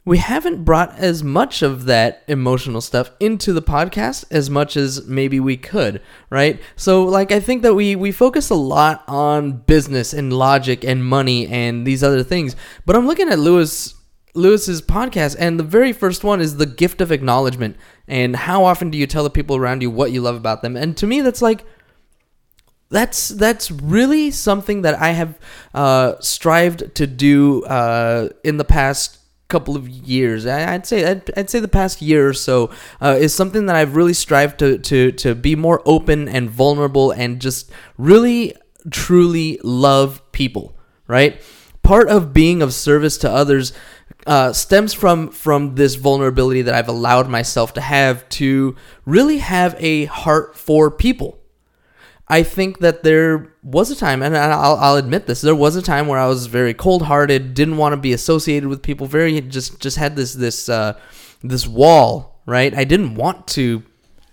we 0.05 0.17
haven't 0.17 0.65
brought 0.65 0.97
as 0.97 1.23
much 1.23 1.61
of 1.61 1.85
that 1.85 2.23
emotional 2.27 2.81
stuff 2.81 3.11
into 3.19 3.53
the 3.53 3.61
podcast 3.61 4.25
as 4.31 4.49
much 4.49 4.75
as 4.75 5.07
maybe 5.07 5.39
we 5.39 5.55
could, 5.55 6.01
right? 6.29 6.61
So 6.75 7.05
like 7.05 7.31
I 7.31 7.39
think 7.39 7.61
that 7.61 7.73
we 7.73 7.95
we 7.95 8.11
focus 8.11 8.49
a 8.49 8.55
lot 8.55 9.03
on 9.07 9.53
business 9.59 10.13
and 10.13 10.33
logic 10.33 10.83
and 10.83 11.05
money 11.05 11.47
and 11.47 11.87
these 11.87 12.03
other 12.03 12.23
things. 12.23 12.55
But 12.85 12.97
I'm 12.97 13.07
looking 13.07 13.29
at 13.29 13.39
Lewis 13.39 13.95
Lewis's 14.35 14.81
podcast 14.81 15.37
and 15.39 15.57
the 15.57 15.63
very 15.63 15.93
first 15.93 16.23
one 16.23 16.41
is 16.41 16.57
the 16.57 16.65
gift 16.65 16.99
of 16.99 17.11
acknowledgement 17.11 17.77
and 18.07 18.35
how 18.35 18.65
often 18.65 18.89
do 18.89 18.97
you 18.97 19.07
tell 19.07 19.23
the 19.23 19.29
people 19.29 19.55
around 19.55 19.81
you 19.81 19.89
what 19.89 20.11
you 20.11 20.21
love 20.21 20.35
about 20.35 20.61
them? 20.63 20.75
And 20.75 20.97
to 20.97 21.07
me 21.07 21.21
that's 21.21 21.41
like 21.41 21.63
that's 22.89 23.29
that's 23.29 23.71
really 23.71 24.31
something 24.31 24.81
that 24.81 24.95
I 25.01 25.11
have 25.11 25.39
uh, 25.73 26.15
strived 26.19 26.93
to 26.95 27.07
do 27.07 27.63
uh, 27.63 28.29
in 28.43 28.57
the 28.57 28.65
past 28.65 29.19
couple 29.47 29.75
of 29.75 29.87
years. 29.87 30.45
I'd 30.45 30.85
say 30.85 31.09
I'd, 31.09 31.29
I'd 31.37 31.49
say 31.49 31.59
the 31.59 31.67
past 31.67 32.01
year 32.01 32.27
or 32.27 32.33
so 32.33 32.71
uh, 33.01 33.17
is 33.19 33.33
something 33.33 33.67
that 33.67 33.75
I've 33.75 33.95
really 33.95 34.13
strived 34.13 34.59
to 34.59 34.77
to 34.79 35.11
to 35.11 35.35
be 35.35 35.55
more 35.55 35.81
open 35.85 36.27
and 36.27 36.49
vulnerable 36.49 37.11
and 37.11 37.39
just 37.39 37.71
really 37.97 38.55
truly 38.89 39.59
love 39.63 40.21
people. 40.31 40.75
Right, 41.07 41.41
part 41.83 42.09
of 42.09 42.33
being 42.33 42.61
of 42.61 42.73
service 42.73 43.17
to 43.19 43.29
others. 43.29 43.73
Uh, 44.25 44.53
stems 44.53 44.93
from 44.93 45.29
from 45.31 45.75
this 45.75 45.95
vulnerability 45.95 46.61
that 46.61 46.73
I've 46.73 46.87
allowed 46.87 47.27
myself 47.27 47.73
to 47.73 47.81
have 47.81 48.27
to 48.29 48.77
really 49.05 49.39
have 49.39 49.75
a 49.79 50.05
heart 50.05 50.57
for 50.57 50.89
people. 50.89 51.42
I 52.33 52.41
think 52.41 52.79
that 52.79 53.03
there 53.03 53.53
was 53.61 53.91
a 53.91 53.95
time, 53.95 54.23
and 54.23 54.35
I'll, 54.35 54.75
I'll 54.77 54.95
admit 54.95 55.27
this, 55.27 55.41
there 55.41 55.53
was 55.53 55.75
a 55.75 55.83
time 55.83 56.07
where 56.07 56.17
I 56.17 56.25
was 56.25 56.47
very 56.47 56.73
cold-hearted, 56.73 57.53
didn't 57.53 57.77
want 57.77 57.93
to 57.93 57.97
be 57.97 58.11
associated 58.11 58.69
with 58.69 58.81
people, 58.81 59.05
very 59.05 59.39
just 59.41 59.79
just 59.79 59.97
had 59.97 60.15
this 60.15 60.33
this 60.33 60.67
uh, 60.67 60.99
this 61.43 61.67
wall, 61.67 62.41
right? 62.47 62.73
I 62.73 62.85
didn't 62.85 63.13
want 63.13 63.45
to. 63.49 63.83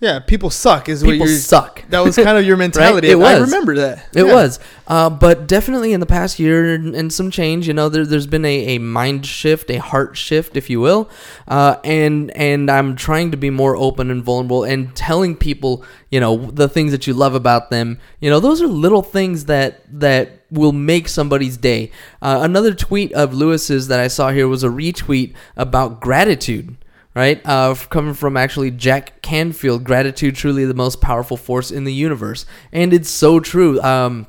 Yeah, 0.01 0.17
people 0.17 0.49
suck 0.49 0.89
is 0.89 1.03
what 1.05 1.15
you're 1.15 1.27
suck. 1.27 1.83
That 1.91 1.99
was 1.99 2.15
kind 2.15 2.35
of 2.35 2.43
your 2.43 2.57
mentality. 2.65 3.09
It 3.11 3.19
was. 3.19 3.27
I 3.27 3.39
remember 3.41 3.75
that. 3.75 4.07
It 4.15 4.25
Yeah. 4.25 4.33
was, 4.33 4.59
uh, 4.87 5.11
but 5.11 5.45
definitely 5.45 5.93
in 5.93 5.99
the 5.99 6.07
past 6.07 6.39
year 6.39 6.73
and, 6.73 7.13
some 7.13 7.29
change, 7.29 7.67
you 7.67 7.73
know, 7.75 7.87
there, 7.87 8.03
there's 8.03 8.25
been 8.25 8.43
a, 8.43 8.75
a 8.75 8.77
mind 8.79 9.27
shift, 9.27 9.69
a 9.69 9.77
heart 9.77 10.17
shift, 10.17 10.57
if 10.57 10.71
you 10.71 10.79
will, 10.81 11.07
uh, 11.47 11.75
and 11.83 12.31
and 12.31 12.71
I'm 12.71 12.95
trying 12.95 13.29
to 13.29 13.37
be 13.37 13.51
more 13.51 13.75
open 13.75 14.09
and 14.09 14.23
vulnerable 14.23 14.63
and 14.63 14.95
telling 14.95 15.35
people, 15.35 15.85
you 16.09 16.19
know, 16.19 16.49
the 16.49 16.67
things 16.67 16.91
that 16.93 17.05
you 17.05 17.13
love 17.13 17.35
about 17.35 17.69
them. 17.69 17.99
You 18.19 18.31
know, 18.31 18.39
those 18.39 18.59
are 18.59 18.67
little 18.67 19.03
things 19.03 19.45
that 19.45 19.81
that 19.99 20.39
will 20.49 20.73
make 20.73 21.09
somebody's 21.09 21.57
day. 21.57 21.91
Uh, 22.23 22.39
another 22.41 22.73
tweet 22.73 23.13
of 23.13 23.35
Lewis's 23.35 23.87
that 23.89 23.99
I 23.99 24.07
saw 24.07 24.31
here 24.31 24.47
was 24.47 24.63
a 24.63 24.67
retweet 24.69 25.33
about 25.55 26.01
gratitude 26.01 26.75
right? 27.13 27.41
Uh, 27.45 27.75
coming 27.89 28.13
from 28.13 28.37
actually 28.37 28.71
Jack 28.71 29.21
Canfield, 29.21 29.83
gratitude 29.83 30.35
truly 30.35 30.65
the 30.65 30.73
most 30.73 31.01
powerful 31.01 31.37
force 31.37 31.71
in 31.71 31.83
the 31.83 31.93
universe, 31.93 32.45
and 32.71 32.93
it's 32.93 33.09
so 33.09 33.39
true. 33.39 33.81
Um, 33.81 34.27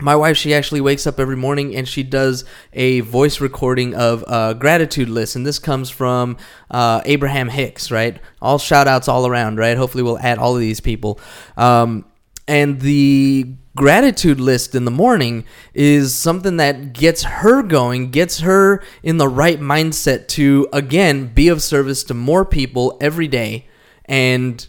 my 0.00 0.16
wife, 0.16 0.36
she 0.36 0.54
actually 0.54 0.80
wakes 0.80 1.06
up 1.06 1.20
every 1.20 1.36
morning 1.36 1.76
and 1.76 1.86
she 1.86 2.02
does 2.02 2.44
a 2.72 3.00
voice 3.00 3.40
recording 3.40 3.94
of 3.94 4.24
gratitude 4.58 5.08
list, 5.08 5.36
and 5.36 5.46
this 5.46 5.58
comes 5.58 5.90
from 5.90 6.36
uh, 6.70 7.02
Abraham 7.04 7.48
Hicks, 7.48 7.90
right? 7.90 8.18
All 8.40 8.58
shout 8.58 8.88
outs 8.88 9.08
all 9.08 9.26
around, 9.26 9.58
right? 9.58 9.76
Hopefully, 9.76 10.02
we'll 10.02 10.18
add 10.18 10.38
all 10.38 10.54
of 10.54 10.60
these 10.60 10.80
people. 10.80 11.20
Um, 11.56 12.06
and 12.48 12.80
the 12.80 13.54
gratitude 13.76 14.38
list 14.40 14.74
in 14.74 14.84
the 14.84 14.90
morning 14.90 15.44
is 15.74 16.14
something 16.14 16.58
that 16.58 16.92
gets 16.92 17.22
her 17.22 17.62
going, 17.62 18.10
gets 18.10 18.40
her 18.40 18.82
in 19.02 19.16
the 19.16 19.28
right 19.28 19.60
mindset 19.60 20.28
to, 20.28 20.68
again, 20.72 21.26
be 21.26 21.48
of 21.48 21.62
service 21.62 22.04
to 22.04 22.14
more 22.14 22.44
people 22.44 22.96
every 23.00 23.28
day. 23.28 23.66
And 24.04 24.66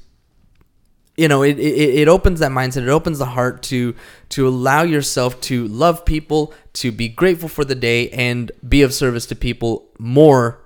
you 1.15 1.27
know 1.27 1.43
it, 1.43 1.59
it, 1.59 2.01
it 2.01 2.07
opens 2.07 2.39
that 2.39 2.51
mindset 2.51 2.83
it 2.83 2.89
opens 2.89 3.19
the 3.19 3.25
heart 3.25 3.61
to 3.61 3.95
to 4.29 4.47
allow 4.47 4.81
yourself 4.81 5.39
to 5.41 5.67
love 5.67 6.05
people 6.05 6.53
to 6.73 6.91
be 6.91 7.07
grateful 7.07 7.49
for 7.49 7.63
the 7.63 7.75
day 7.75 8.09
and 8.09 8.51
be 8.67 8.81
of 8.81 8.93
service 8.93 9.25
to 9.27 9.35
people 9.35 9.89
more 9.99 10.59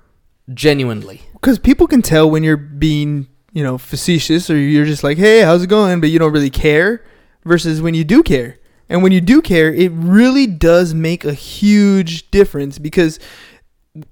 genuinely. 0.54 1.22
because 1.34 1.60
people 1.60 1.88
can 1.88 2.02
tell 2.02 2.30
when 2.30 2.44
you're 2.44 2.56
being 2.56 3.28
you 3.52 3.64
know 3.64 3.78
facetious 3.78 4.50
or 4.50 4.58
you're 4.58 4.86
just 4.86 5.04
like 5.04 5.18
hey 5.18 5.42
how's 5.42 5.64
it 5.64 5.68
going 5.68 6.00
but 6.00 6.10
you 6.10 6.20
don't 6.20 6.32
really 6.32 6.50
care 6.50 7.04
versus 7.48 7.82
when 7.82 7.94
you 7.94 8.04
do 8.04 8.22
care 8.24 8.58
and 8.90 9.04
when 9.04 9.12
you 9.12 9.22
do 9.22 9.42
care 9.42 9.74
it 9.74 9.92
really 9.94 10.48
does 10.48 10.94
make 10.94 11.26
a 11.26 11.34
huge 11.34 12.30
difference 12.32 12.80
because 12.80 13.20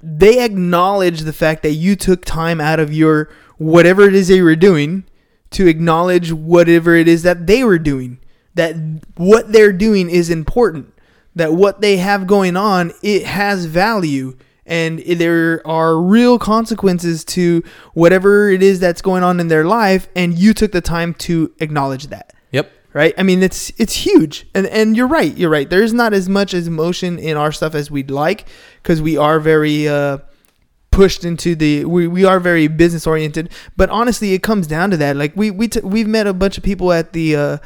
they 0.02 0.44
acknowledge 0.44 1.22
the 1.22 1.34
fact 1.34 1.64
that 1.64 1.74
you 1.74 1.96
took 1.96 2.26
time 2.26 2.60
out 2.60 2.80
of 2.80 2.94
your 2.94 3.30
whatever 3.58 4.04
it 4.04 4.16
is 4.16 4.28
they 4.28 4.42
were 4.42 4.56
doing 4.56 5.04
to 5.52 5.68
acknowledge 5.68 6.32
whatever 6.32 6.96
it 6.96 7.08
is 7.08 7.24
that 7.24 7.48
they 7.48 7.64
were 7.64 7.80
doing 7.80 8.20
that 8.56 8.76
what 9.16 9.52
they're 9.52 9.74
doing 9.74 10.10
is 10.10 10.30
important 10.30 10.94
that 11.36 11.54
what 11.54 11.82
they 11.82 11.98
have 11.98 12.26
going 12.26 12.58
on 12.58 12.92
it 13.04 13.26
has 13.26 13.66
value 13.66 14.36
and 14.66 15.00
there 15.00 15.62
are 15.66 16.02
real 16.02 16.40
consequences 16.40 17.24
to 17.24 17.64
whatever 17.94 18.50
it 18.50 18.64
is 18.64 18.80
that's 18.80 19.02
going 19.02 19.24
on 19.24 19.40
in 19.40 19.48
their 19.48 19.66
life 19.66 20.08
and 20.16 20.38
you 20.38 20.54
took 20.54 20.72
the 20.72 20.82
time 20.82 21.14
to 21.14 21.54
acknowledge 21.60 22.08
that. 22.08 22.34
Right? 22.96 23.14
I 23.18 23.24
mean 23.24 23.44
it's 23.44 23.72
it's 23.78 23.94
huge. 23.94 24.48
And 24.56 24.66
and 24.68 24.98
you're 24.98 25.08
right 25.08 25.36
you're 25.38 25.52
right. 25.52 25.70
There's 25.70 25.94
not 25.94 26.14
as 26.14 26.28
much 26.28 26.54
as 26.56 26.66
emotion 26.66 27.20
in 27.20 27.38
our 27.38 27.52
stuff 27.52 27.76
as 27.76 27.92
we'd 27.92 28.10
like 28.10 28.48
because 28.82 29.02
we 29.02 29.18
are 29.18 29.40
very 29.40 29.88
uh 29.88 30.20
pushed 30.92 31.26
into 31.26 31.56
the 31.56 31.84
we, 31.84 32.08
we 32.08 32.24
are 32.24 32.40
very 32.40 32.68
business 32.68 33.06
oriented 33.06 33.52
but 33.76 33.90
honestly 33.90 34.34
it 34.34 34.42
comes 34.42 34.66
down 34.66 34.90
to 34.92 34.98
that. 34.98 35.18
Like 35.18 35.36
we 35.36 35.52
we 35.52 35.68
t- 35.68 35.82
we've 35.82 36.08
met 36.08 36.26
a 36.26 36.34
bunch 36.34 36.58
of 36.58 36.64
people 36.64 36.94
at 36.94 37.12
the 37.12 37.36
uh 37.36 37.58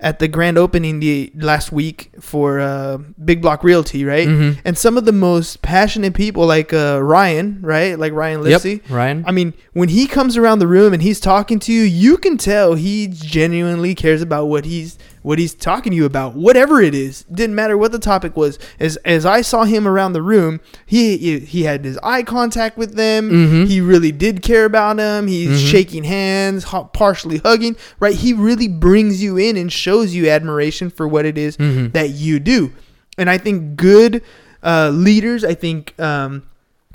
at 0.00 0.18
the 0.20 0.28
grand 0.28 0.56
opening 0.56 1.00
the 1.00 1.32
last 1.34 1.72
week 1.72 2.10
for 2.20 2.60
uh 2.60 2.98
big 3.24 3.42
block 3.42 3.64
realty 3.64 4.04
right 4.04 4.28
Mhm. 4.28 4.58
and 4.64 4.78
some 4.78 4.96
of 4.96 5.04
the 5.04 5.12
most 5.12 5.60
passionate 5.62 6.14
people 6.14 6.46
like 6.46 6.72
uh 6.72 7.00
ryan 7.02 7.58
right 7.62 7.98
like 7.98 8.12
ryan 8.12 8.40
lipsey 8.42 8.80
Yep. 8.82 8.90
Ryan. 8.90 9.24
I 9.26 9.32
mean, 9.32 9.54
when 9.72 9.88
he 9.88 10.06
comes 10.06 10.36
around 10.36 10.60
the 10.60 10.66
room 10.68 10.92
and 10.92 11.02
he's 11.02 11.18
talking 11.20 11.58
to 11.60 11.72
you, 11.72 11.82
you 11.82 12.16
can 12.16 12.36
tell 12.38 12.74
he 12.74 13.08
genuinely 13.08 13.94
cares 13.94 14.22
about 14.22 14.46
what 14.46 14.64
he's 14.64 14.98
what 15.22 15.38
he's 15.38 15.54
talking 15.54 15.90
to 15.90 15.96
you 15.96 16.04
about, 16.04 16.34
whatever 16.34 16.80
it 16.80 16.94
is. 16.94 17.24
Didn't 17.24 17.54
matter 17.54 17.76
what 17.76 17.92
the 17.92 17.98
topic 17.98 18.36
was. 18.36 18.58
As 18.78 18.96
as 18.98 19.26
I 19.26 19.40
saw 19.42 19.64
him 19.64 19.86
around 19.86 20.12
the 20.12 20.22
room, 20.22 20.60
he 20.86 21.16
he, 21.40 21.62
had 21.64 21.84
his 21.84 21.98
eye 22.02 22.22
contact 22.22 22.76
with 22.78 22.94
them. 22.94 23.30
Mhm. 23.30 23.66
He 23.66 23.80
really 23.80 24.12
did 24.12 24.42
care 24.42 24.64
about 24.64 24.96
them. 24.96 25.26
He's 25.26 25.60
Mhm. 25.60 25.70
shaking 25.70 26.04
hands, 26.04 26.64
partially 26.92 27.38
hugging. 27.38 27.76
Right? 28.00 28.14
He 28.14 28.32
really 28.32 28.68
brings 28.68 29.22
you 29.22 29.36
in 29.36 29.56
and 29.56 29.72
shows 29.72 30.14
you 30.14 30.28
admiration 30.28 30.90
for 30.90 31.06
what 31.08 31.26
it 31.26 31.36
is 31.36 31.56
Mhm. 31.56 31.92
that 31.92 32.10
you 32.10 32.38
do. 32.40 32.70
And 33.16 33.28
I 33.28 33.38
think 33.38 33.76
good 33.76 34.22
uh, 34.62 34.90
leaders, 34.92 35.44
I 35.44 35.54
think 35.54 35.94
um, 36.00 36.42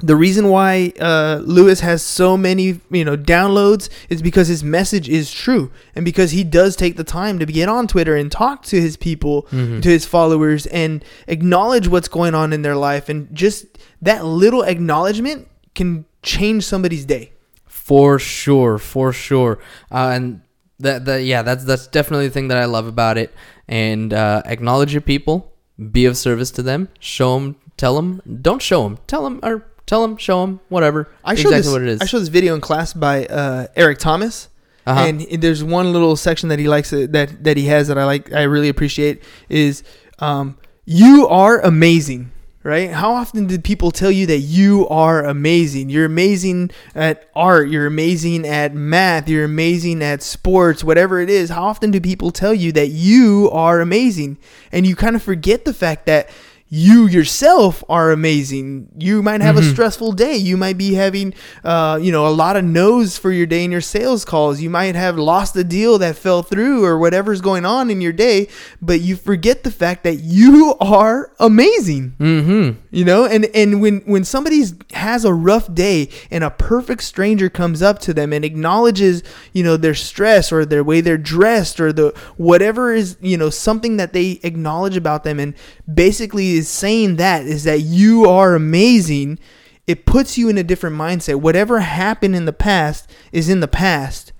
the 0.01 0.15
reason 0.15 0.49
why 0.49 0.91
uh, 0.99 1.39
Lewis 1.43 1.79
has 1.81 2.01
so 2.01 2.35
many 2.35 2.81
you 2.89 3.05
know 3.05 3.15
downloads 3.15 3.89
is 4.09 4.21
because 4.21 4.47
his 4.47 4.63
message 4.63 5.07
is 5.07 5.31
true 5.31 5.71
and 5.95 6.03
because 6.03 6.31
he 6.31 6.43
does 6.43 6.75
take 6.75 6.97
the 6.97 7.03
time 7.03 7.37
to 7.39 7.45
get 7.45 7.69
on 7.69 7.87
Twitter 7.87 8.15
and 8.15 8.31
talk 8.31 8.63
to 8.63 8.81
his 8.81 8.97
people, 8.97 9.43
Mhm. 9.51 9.81
to 9.83 9.89
his 9.89 10.05
followers, 10.05 10.65
and 10.67 11.05
acknowledge 11.27 11.87
what's 11.87 12.07
going 12.07 12.33
on 12.35 12.51
in 12.53 12.63
their 12.63 12.75
life. 12.75 13.07
And 13.07 13.33
just 13.33 13.65
that 14.01 14.25
little 14.25 14.63
acknowledgement 14.63 15.47
can 15.75 16.05
change 16.23 16.65
somebody's 16.65 17.05
day. 17.05 17.31
For 17.65 18.17
sure, 18.17 18.77
for 18.79 19.13
sure. 19.13 19.59
Uh, 19.91 20.11
and 20.13 20.41
that, 20.79 21.05
that, 21.05 21.23
yeah, 21.23 21.43
that's 21.43 21.63
that's 21.65 21.85
definitely 21.87 22.27
the 22.27 22.33
thing 22.33 22.47
that 22.47 22.57
I 22.57 22.65
love 22.65 22.87
about 22.87 23.17
it. 23.17 23.33
And 23.67 24.11
uh, 24.13 24.41
acknowledge 24.45 24.91
your 24.93 25.01
people, 25.01 25.53
be 25.91 26.05
of 26.05 26.17
service 26.17 26.49
to 26.51 26.61
them, 26.63 26.89
show 26.99 27.35
them, 27.35 27.55
tell 27.77 27.95
them, 27.95 28.21
don't 28.41 28.61
show 28.61 28.83
them, 28.83 28.97
tell 29.07 29.23
them, 29.23 29.39
or 29.43 29.65
tell 29.85 30.01
them, 30.01 30.17
show 30.17 30.41
them, 30.41 30.59
whatever. 30.69 31.09
I 31.23 31.35
showed 31.35 31.49
exactly 31.49 31.57
this, 31.57 31.71
what 31.71 31.81
it 31.81 31.87
is. 31.87 32.01
I 32.01 32.05
showed 32.05 32.19
this 32.19 32.29
video 32.29 32.55
in 32.55 32.61
class 32.61 32.93
by 32.93 33.25
uh, 33.25 33.67
Eric 33.75 33.99
Thomas. 33.99 34.49
Uh-huh. 34.85 34.99
and 34.99 35.21
there's 35.41 35.63
one 35.63 35.93
little 35.93 36.17
section 36.17 36.49
that 36.49 36.59
he 36.59 36.67
likes 36.67 36.91
uh, 36.91 37.07
that 37.11 37.45
that 37.45 37.55
he 37.55 37.67
has 37.67 37.87
that 37.87 37.97
I 37.97 38.03
like 38.03 38.33
I 38.33 38.43
really 38.43 38.67
appreciate 38.67 39.23
is 39.47 39.81
um, 40.19 40.57
you 40.83 41.25
are 41.29 41.61
amazing 41.61 42.33
right 42.63 42.91
how 42.91 43.13
often 43.13 43.47
did 43.47 43.63
people 43.63 43.91
tell 43.91 44.11
you 44.11 44.25
that 44.25 44.39
you 44.39 44.85
are 44.89 45.23
amazing 45.23 45.89
you're 45.89 46.03
amazing 46.03 46.69
at 46.95 47.29
art 47.33 47.69
you're 47.69 47.85
amazing 47.85 48.45
at 48.45 48.73
math 48.73 49.29
you're 49.29 49.45
amazing 49.45 50.03
at 50.03 50.21
sports 50.21 50.83
whatever 50.83 51.21
it 51.21 51.29
is 51.29 51.49
how 51.49 51.63
often 51.63 51.91
do 51.91 52.01
people 52.01 52.31
tell 52.31 52.53
you 52.53 52.73
that 52.73 52.87
you 52.87 53.49
are 53.53 53.79
amazing 53.79 54.37
and 54.71 54.85
you 54.85 54.97
kind 54.97 55.15
of 55.15 55.23
forget 55.23 55.63
the 55.63 55.73
fact 55.73 56.05
that 56.05 56.29
you 56.75 57.05
yourself 57.05 57.83
are 57.87 58.09
amazing. 58.11 58.87
You 58.97 59.21
might 59.21 59.41
have 59.41 59.57
a 59.57 59.61
Mhm. 59.61 59.73
stressful 59.73 60.13
day. 60.13 60.35
You 60.35 60.57
might 60.57 60.75
be 60.75 60.95
having, 60.95 61.35
uh, 61.63 61.99
you 62.01 62.11
know, 62.11 62.25
a 62.25 62.33
lot 62.33 62.55
of 62.55 62.63
no's 62.65 63.15
for 63.15 63.31
your 63.31 63.45
day 63.45 63.63
in 63.63 63.71
your 63.71 63.79
sales 63.79 64.25
calls. 64.25 64.59
You 64.59 64.71
might 64.71 64.95
have 64.95 65.15
lost 65.15 65.55
a 65.55 65.63
deal 65.63 65.99
that 65.99 66.17
fell 66.17 66.41
through 66.41 66.83
or 66.83 66.97
whatever's 66.97 67.41
going 67.41 67.63
on 67.63 67.91
in 67.91 68.01
your 68.01 68.11
day, 68.11 68.47
but 68.81 69.01
you 69.01 69.15
forget 69.15 69.61
the 69.63 69.69
fact 69.69 70.03
that 70.03 70.15
you 70.23 70.73
are 70.81 71.29
amazing. 71.39 72.13
mm-hmm. 72.19 72.71
You 72.89 73.05
know, 73.05 73.25
and 73.25 73.45
and 73.53 73.79
when 73.79 74.01
when 74.05 74.23
somebody 74.23 74.63
has 74.93 75.25
a 75.25 75.33
rough 75.33 75.71
day 75.75 76.09
and 76.31 76.43
a 76.43 76.49
perfect 76.49 77.03
stranger 77.03 77.49
comes 77.49 77.83
up 77.83 77.99
to 77.99 78.13
them 78.15 78.33
and 78.33 78.43
acknowledges, 78.43 79.21
you 79.51 79.63
know, 79.63 79.77
their 79.77 79.93
stress 79.95 80.51
or 80.51 80.65
their 80.65 80.83
way 80.83 81.01
they're 81.01 81.17
dressed 81.17 81.79
or 81.79 81.93
the 81.93 82.13
whatever 82.37 82.93
is, 82.93 83.15
you 83.21 83.37
know, 83.37 83.49
something 83.51 83.97
that 83.97 84.13
they 84.13 84.39
acknowledge 84.43 84.97
about 84.97 85.23
them 85.23 85.39
and 85.39 85.53
basically 85.91 86.62
is 86.63 86.69
saying 86.69 87.17
that 87.17 87.45
is 87.45 87.65
that 87.65 87.81
you 87.81 88.25
are 88.25 88.55
amazing, 88.55 89.37
it 89.85 90.05
puts 90.05 90.37
you 90.37 90.47
in 90.47 90.57
a 90.57 90.63
different 90.63 90.95
mindset. 90.95 91.41
Whatever 91.41 91.81
happened 91.81 92.37
in 92.37 92.45
the 92.45 92.53
past 92.53 93.09
is 93.33 93.49
in 93.49 93.59
the 93.59 93.67
past. 93.67 94.31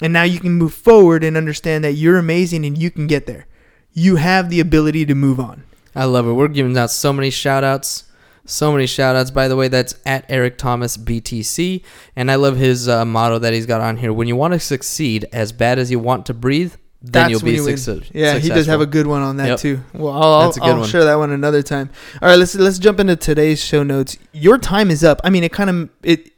And 0.00 0.12
now 0.12 0.22
you 0.22 0.38
can 0.38 0.52
move 0.52 0.72
forward 0.72 1.24
and 1.24 1.36
understand 1.36 1.82
that 1.82 1.94
you're 1.94 2.16
amazing 2.16 2.64
and 2.64 2.78
you 2.78 2.92
can 2.92 3.08
get 3.08 3.26
there. 3.26 3.46
You 3.92 4.16
have 4.16 4.50
the 4.50 4.60
ability 4.60 5.04
to 5.06 5.14
move 5.16 5.40
on. 5.40 5.64
I 5.96 6.04
love 6.04 6.28
it. 6.28 6.32
We're 6.32 6.48
giving 6.48 6.76
out 6.76 6.90
so 6.90 7.12
many 7.12 7.30
shout 7.30 7.64
outs. 7.64 8.04
So 8.46 8.70
many 8.70 8.86
shout 8.86 9.16
outs. 9.16 9.32
By 9.32 9.48
the 9.48 9.56
way, 9.56 9.66
that's 9.66 9.96
at 10.06 10.26
Eric 10.28 10.58
Thomas 10.58 10.96
BTC. 10.96 11.82
And 12.14 12.30
I 12.30 12.36
love 12.36 12.56
his 12.56 12.88
uh, 12.88 13.04
motto 13.04 13.40
that 13.40 13.52
he's 13.52 13.66
got 13.66 13.80
on 13.80 13.96
here. 13.96 14.12
When 14.12 14.28
you 14.28 14.36
want 14.36 14.54
to 14.54 14.60
succeed 14.60 15.26
as 15.32 15.50
bad 15.50 15.78
as 15.80 15.90
you 15.90 15.98
want 15.98 16.26
to 16.26 16.34
breathe, 16.34 16.74
then 17.12 17.30
you'll 17.30 17.40
when 17.40 17.52
be 17.52 17.58
success- 17.58 18.10
Yeah, 18.14 18.38
he 18.38 18.48
does 18.48 18.66
have 18.66 18.80
a 18.80 18.86
good 18.86 19.06
one 19.06 19.20
on 19.22 19.36
that 19.36 19.48
Yep. 19.48 19.58
too. 19.58 19.80
Well, 19.92 20.12
I'll, 20.12 20.40
That's 20.42 20.56
a 20.56 20.60
good 20.60 20.68
I'll 20.70 20.78
one. 20.80 20.88
share 20.88 21.04
that 21.04 21.16
one 21.18 21.30
another 21.32 21.62
time. 21.62 21.90
All 22.22 22.28
right, 22.30 22.38
let's 22.38 22.54
let's 22.54 22.78
jump 22.78 22.98
into 23.00 23.14
today's 23.16 23.62
show 23.62 23.82
notes. 23.82 24.16
Your 24.32 24.56
time 24.58 24.90
is 24.90 25.04
up. 25.04 25.20
I 25.22 25.30
mean, 25.30 25.44
it 25.44 25.52
kind 25.52 25.68
of 25.70 25.90
it 26.02 26.30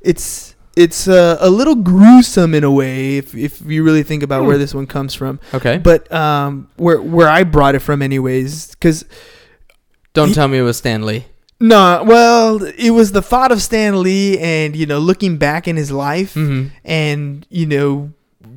it's 0.00 0.54
it's 0.74 1.06
uh, 1.08 1.36
a 1.40 1.48
little 1.50 1.74
gruesome 1.74 2.54
in 2.54 2.64
a 2.64 2.70
way 2.70 3.16
if 3.18 3.34
if 3.34 3.60
you 3.66 3.82
really 3.84 4.02
think 4.02 4.22
about 4.22 4.40
Hmm. 4.42 4.46
where 4.48 4.58
this 4.58 4.74
one 4.74 4.86
comes 4.86 5.14
from. 5.14 5.38
Okay. 5.54 5.78
But 5.78 6.10
um, 6.12 6.68
where 6.76 7.00
where 7.00 7.28
I 7.28 7.44
brought 7.44 7.74
it 7.74 7.80
from, 7.80 8.00
anyways, 8.02 8.70
because 8.70 9.04
Don't 10.14 10.34
tell 10.34 10.48
me 10.48 10.58
it 10.58 10.62
was 10.62 10.78
Stan 10.78 11.04
Lee. 11.04 11.26
no, 11.60 12.02
well, 12.06 12.62
it 12.62 12.90
was 12.90 13.12
the 13.12 13.22
thought 13.22 13.52
of 13.52 13.60
Stan 13.62 14.02
Lee 14.02 14.38
and 14.38 14.74
you 14.76 14.86
know 14.86 14.98
looking 14.98 15.36
back 15.36 15.66
in 15.68 15.76
his 15.76 15.90
life 15.90 16.34
Mm-hmm. 16.34 16.68
and 16.84 17.46
you 17.50 17.66
know 17.66 18.12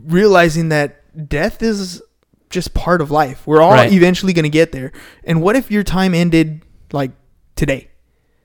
realizing 0.07 0.69
that 0.69 0.98
death 1.27 1.61
is 1.63 2.01
just 2.49 2.73
part 2.73 3.01
of 3.01 3.11
life. 3.11 3.45
We're 3.45 3.61
all 3.61 3.71
Right. 3.73 3.91
eventually 3.93 4.33
going 4.33 4.43
to 4.43 4.49
get 4.49 4.71
there. 4.71 4.91
And 5.23 5.41
what 5.41 5.55
if 5.55 5.69
your 5.69 5.83
time 5.83 6.13
ended 6.15 6.61
like 6.91 7.11
today? 7.55 7.89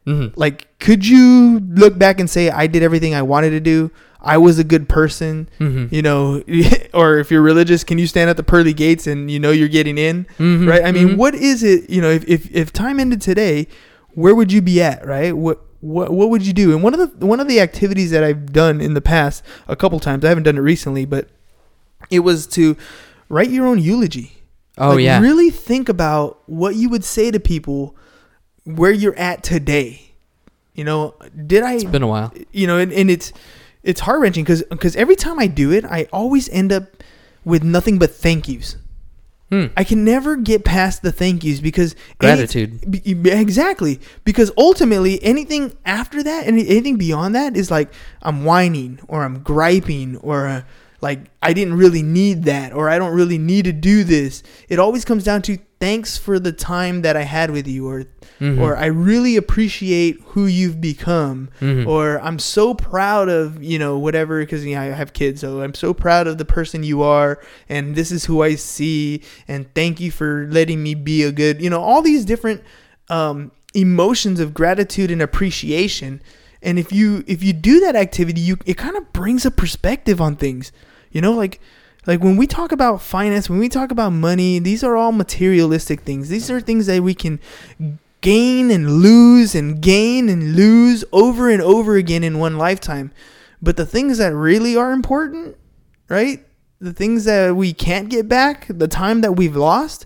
Mm-hmm. 0.06 0.38
Like 0.38 0.78
could 0.78 1.06
you 1.06 1.60
look 1.60 1.98
back 1.98 2.20
and 2.20 2.28
say 2.28 2.50
I 2.50 2.66
did 2.66 2.82
everything 2.82 3.14
I 3.14 3.22
wanted 3.22 3.50
to 3.50 3.60
do? 3.60 3.90
I 4.20 4.36
was 4.38 4.58
a 4.58 4.64
good 4.64 4.88
person, 4.88 5.48
Mm-hmm. 5.58 5.94
you 5.94 6.02
know, 6.02 6.42
or 6.94 7.18
if 7.18 7.30
you're 7.30 7.42
religious, 7.42 7.84
can 7.84 7.96
you 7.98 8.06
stand 8.06 8.28
at 8.28 8.36
the 8.36 8.42
pearly 8.42 8.72
gates 8.74 9.06
and 9.06 9.30
you 9.30 9.38
know 9.40 9.50
you're 9.50 9.68
getting 9.68 9.96
in? 9.98 10.26
Mhm. 10.38 10.68
Right? 10.68 10.84
I 10.84 10.92
mean, 10.92 11.10
Mhm. 11.10 11.16
what 11.16 11.34
is 11.34 11.62
it, 11.62 11.88
you 11.88 12.00
know, 12.02 12.10
if, 12.10 12.24
if 12.28 12.50
if 12.54 12.72
time 12.72 13.00
ended 13.00 13.20
today, 13.22 13.66
where 14.12 14.34
would 14.34 14.52
you 14.52 14.60
be 14.62 14.82
at, 14.82 15.06
right? 15.06 15.34
What 15.36 15.60
what 15.80 16.10
what 16.12 16.28
would 16.30 16.46
you 16.46 16.52
do? 16.54 16.72
And 16.72 16.82
one 16.82 16.94
of 16.94 17.18
the 17.18 17.26
one 17.26 17.40
of 17.40 17.48
the 17.48 17.60
activities 17.60 18.10
that 18.10 18.22
I've 18.24 18.52
done 18.52 18.80
in 18.82 18.92
the 18.94 19.00
past 19.02 19.42
a 19.68 19.76
couple 19.76 20.00
times, 20.00 20.24
I 20.24 20.28
haven't 20.28 20.44
done 20.44 20.56
it 20.58 20.60
recently, 20.62 21.04
but 21.06 21.28
it 22.10 22.20
was 22.20 22.46
to 22.48 22.76
write 23.28 23.50
your 23.50 23.66
own 23.66 23.78
eulogy. 23.78 24.38
Oh 24.78 24.90
Like, 24.90 25.04
yeah. 25.04 25.20
Really 25.20 25.50
think 25.50 25.88
about 25.88 26.42
what 26.46 26.74
you 26.74 26.88
would 26.88 27.04
say 27.04 27.30
to 27.30 27.38
people 27.40 27.96
where 28.64 28.90
you're 28.90 29.16
at 29.18 29.42
today. 29.42 30.00
You 30.74 30.82
know, 30.84 31.14
did 31.46 31.62
I 31.62 31.74
It's 31.74 31.84
been 31.84 32.02
a 32.02 32.08
while. 32.08 32.32
you 32.52 32.66
know, 32.66 32.78
and, 32.78 32.92
and 32.92 33.08
it's 33.10 33.32
it's 33.84 34.00
heart 34.00 34.20
wrenching 34.20 34.42
because 34.44 34.62
because 34.64 34.96
every 34.96 35.14
time 35.16 35.38
I 35.38 35.46
do 35.46 35.70
it, 35.70 35.84
I 35.84 36.08
always 36.12 36.48
end 36.48 36.72
up 36.72 36.84
with 37.44 37.62
nothing 37.62 37.98
but 37.98 38.10
thank 38.10 38.48
yous. 38.48 38.76
Hmm. 39.50 39.66
I 39.76 39.84
can 39.84 40.04
never 40.04 40.36
get 40.36 40.64
past 40.64 41.02
the 41.02 41.12
thank 41.12 41.44
yous 41.44 41.60
because 41.60 41.92
any- 41.92 42.16
Gratitude. 42.18 42.90
be- 42.90 43.30
exactly 43.30 44.00
because 44.24 44.50
ultimately 44.56 45.22
anything 45.22 45.76
after 45.84 46.22
that 46.22 46.46
and 46.48 46.58
anything 46.58 46.96
beyond 46.96 47.34
that 47.34 47.54
is 47.56 47.70
like 47.70 47.92
I'm 48.22 48.44
whining 48.44 48.98
or 49.06 49.22
I'm 49.22 49.42
griping 49.44 50.16
or 50.16 50.46
uh, 50.46 50.62
like 51.04 51.20
I 51.42 51.52
didn't 51.52 51.74
really 51.74 52.02
need 52.02 52.44
that 52.44 52.72
or 52.72 52.88
I 52.88 52.98
don't 52.98 53.14
really 53.14 53.38
need 53.38 53.64
to 53.66 53.72
do 53.72 54.02
this. 54.04 54.42
It 54.68 54.78
always 54.78 55.04
comes 55.04 55.22
down 55.24 55.42
to 55.42 55.58
thanks 55.80 56.16
for 56.16 56.38
the 56.38 56.50
time 56.52 57.02
that 57.02 57.14
I 57.16 57.22
had 57.22 57.50
with 57.50 57.66
you 57.68 57.86
or 57.88 58.04
Mhm. 58.40 58.58
or 58.60 58.76
I 58.76 58.86
really 58.86 59.36
appreciate 59.36 60.18
who 60.32 60.46
you've 60.46 60.80
become 60.80 61.50
Mhm. 61.60 61.86
or 61.86 62.20
I'm 62.26 62.38
so 62.40 62.74
proud 62.74 63.28
of, 63.28 63.62
you 63.62 63.78
know, 63.78 63.98
whatever 63.98 64.40
because 64.40 64.64
you 64.64 64.74
know, 64.74 64.80
I 64.80 64.86
have 64.86 65.12
kids, 65.12 65.42
so 65.42 65.60
I'm 65.60 65.74
so 65.74 65.92
proud 65.94 66.26
of 66.26 66.38
the 66.38 66.44
person 66.56 66.82
you 66.82 67.02
are 67.02 67.38
and 67.68 67.94
this 67.94 68.10
is 68.10 68.24
who 68.24 68.42
I 68.42 68.56
see 68.56 69.20
and 69.46 69.66
thank 69.74 70.00
you 70.00 70.10
for 70.10 70.48
letting 70.50 70.82
me 70.82 70.94
be 70.94 71.22
a 71.22 71.30
good, 71.32 71.60
you 71.62 71.70
know, 71.70 71.80
all 71.80 72.02
these 72.02 72.24
different 72.24 72.62
um 73.10 73.50
emotions 73.74 74.40
of 74.40 74.54
gratitude 74.54 75.10
and 75.10 75.20
appreciation. 75.22 76.20
And 76.62 76.78
if 76.78 76.92
you 76.92 77.24
if 77.26 77.42
you 77.42 77.52
do 77.52 77.80
that 77.80 77.94
activity, 77.94 78.40
you 78.40 78.56
it 78.64 78.78
kind 78.78 78.96
of 78.96 79.12
brings 79.12 79.44
a 79.44 79.50
perspective 79.50 80.18
on 80.20 80.36
things. 80.36 80.72
You 81.14 81.22
know, 81.22 81.32
like 81.32 81.60
like 82.06 82.20
when 82.22 82.36
we 82.36 82.46
talk 82.46 82.70
about 82.72 83.00
finance, 83.00 83.48
when 83.48 83.58
we 83.58 83.70
talk 83.70 83.90
about 83.90 84.10
money, 84.10 84.58
these 84.58 84.84
are 84.84 84.94
all 84.96 85.12
materialistic 85.12 86.00
things. 86.02 86.28
These 86.28 86.50
are 86.50 86.60
things 86.60 86.84
that 86.86 87.02
we 87.02 87.14
can 87.14 87.40
gain 88.20 88.70
and 88.70 89.00
lose 89.00 89.54
and 89.54 89.80
gain 89.80 90.28
and 90.28 90.54
lose 90.54 91.04
over 91.12 91.48
and 91.48 91.62
over 91.62 91.96
again 91.96 92.22
in 92.24 92.38
one 92.38 92.58
lifetime. 92.58 93.10
But 93.62 93.76
the 93.78 93.86
things 93.86 94.18
that 94.18 94.34
really 94.34 94.76
are 94.76 94.92
important, 94.92 95.56
right? 96.10 96.44
The 96.80 96.92
things 96.92 97.24
that 97.24 97.56
we 97.56 97.72
can't 97.72 98.10
get 98.10 98.28
back, 98.28 98.66
the 98.68 98.88
time 98.88 99.22
that 99.22 99.32
we've 99.32 99.56
lost, 99.56 100.04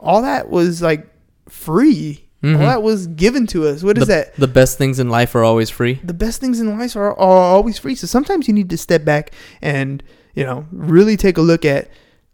all 0.00 0.22
that 0.22 0.48
was 0.50 0.82
like 0.82 1.06
free. 1.48 2.24
Mhm. 2.42 2.54
All 2.58 2.66
that 2.66 2.82
was 2.82 3.06
given 3.06 3.46
to 3.48 3.66
us. 3.68 3.82
What 3.82 3.98
is 3.98 4.06
the, 4.06 4.14
that? 4.14 4.36
The 4.36 4.48
best 4.48 4.78
things 4.78 4.98
in 4.98 5.10
life 5.10 5.34
are 5.34 5.44
always 5.44 5.68
free. 5.68 6.00
the 6.02 6.14
best 6.14 6.40
things 6.40 6.58
in 6.58 6.78
life 6.78 6.96
are, 6.96 7.10
are 7.10 7.14
always 7.54 7.78
free. 7.78 7.94
So 7.94 8.06
sometimes 8.06 8.48
you 8.48 8.54
need 8.54 8.70
to 8.70 8.78
step 8.78 9.04
back 9.04 9.32
and, 9.60 10.02
you 10.34 10.44
know, 10.44 10.66
really 10.72 11.16
take 11.16 11.38
a 11.38 11.42
look 11.42 11.64
at 11.64 11.88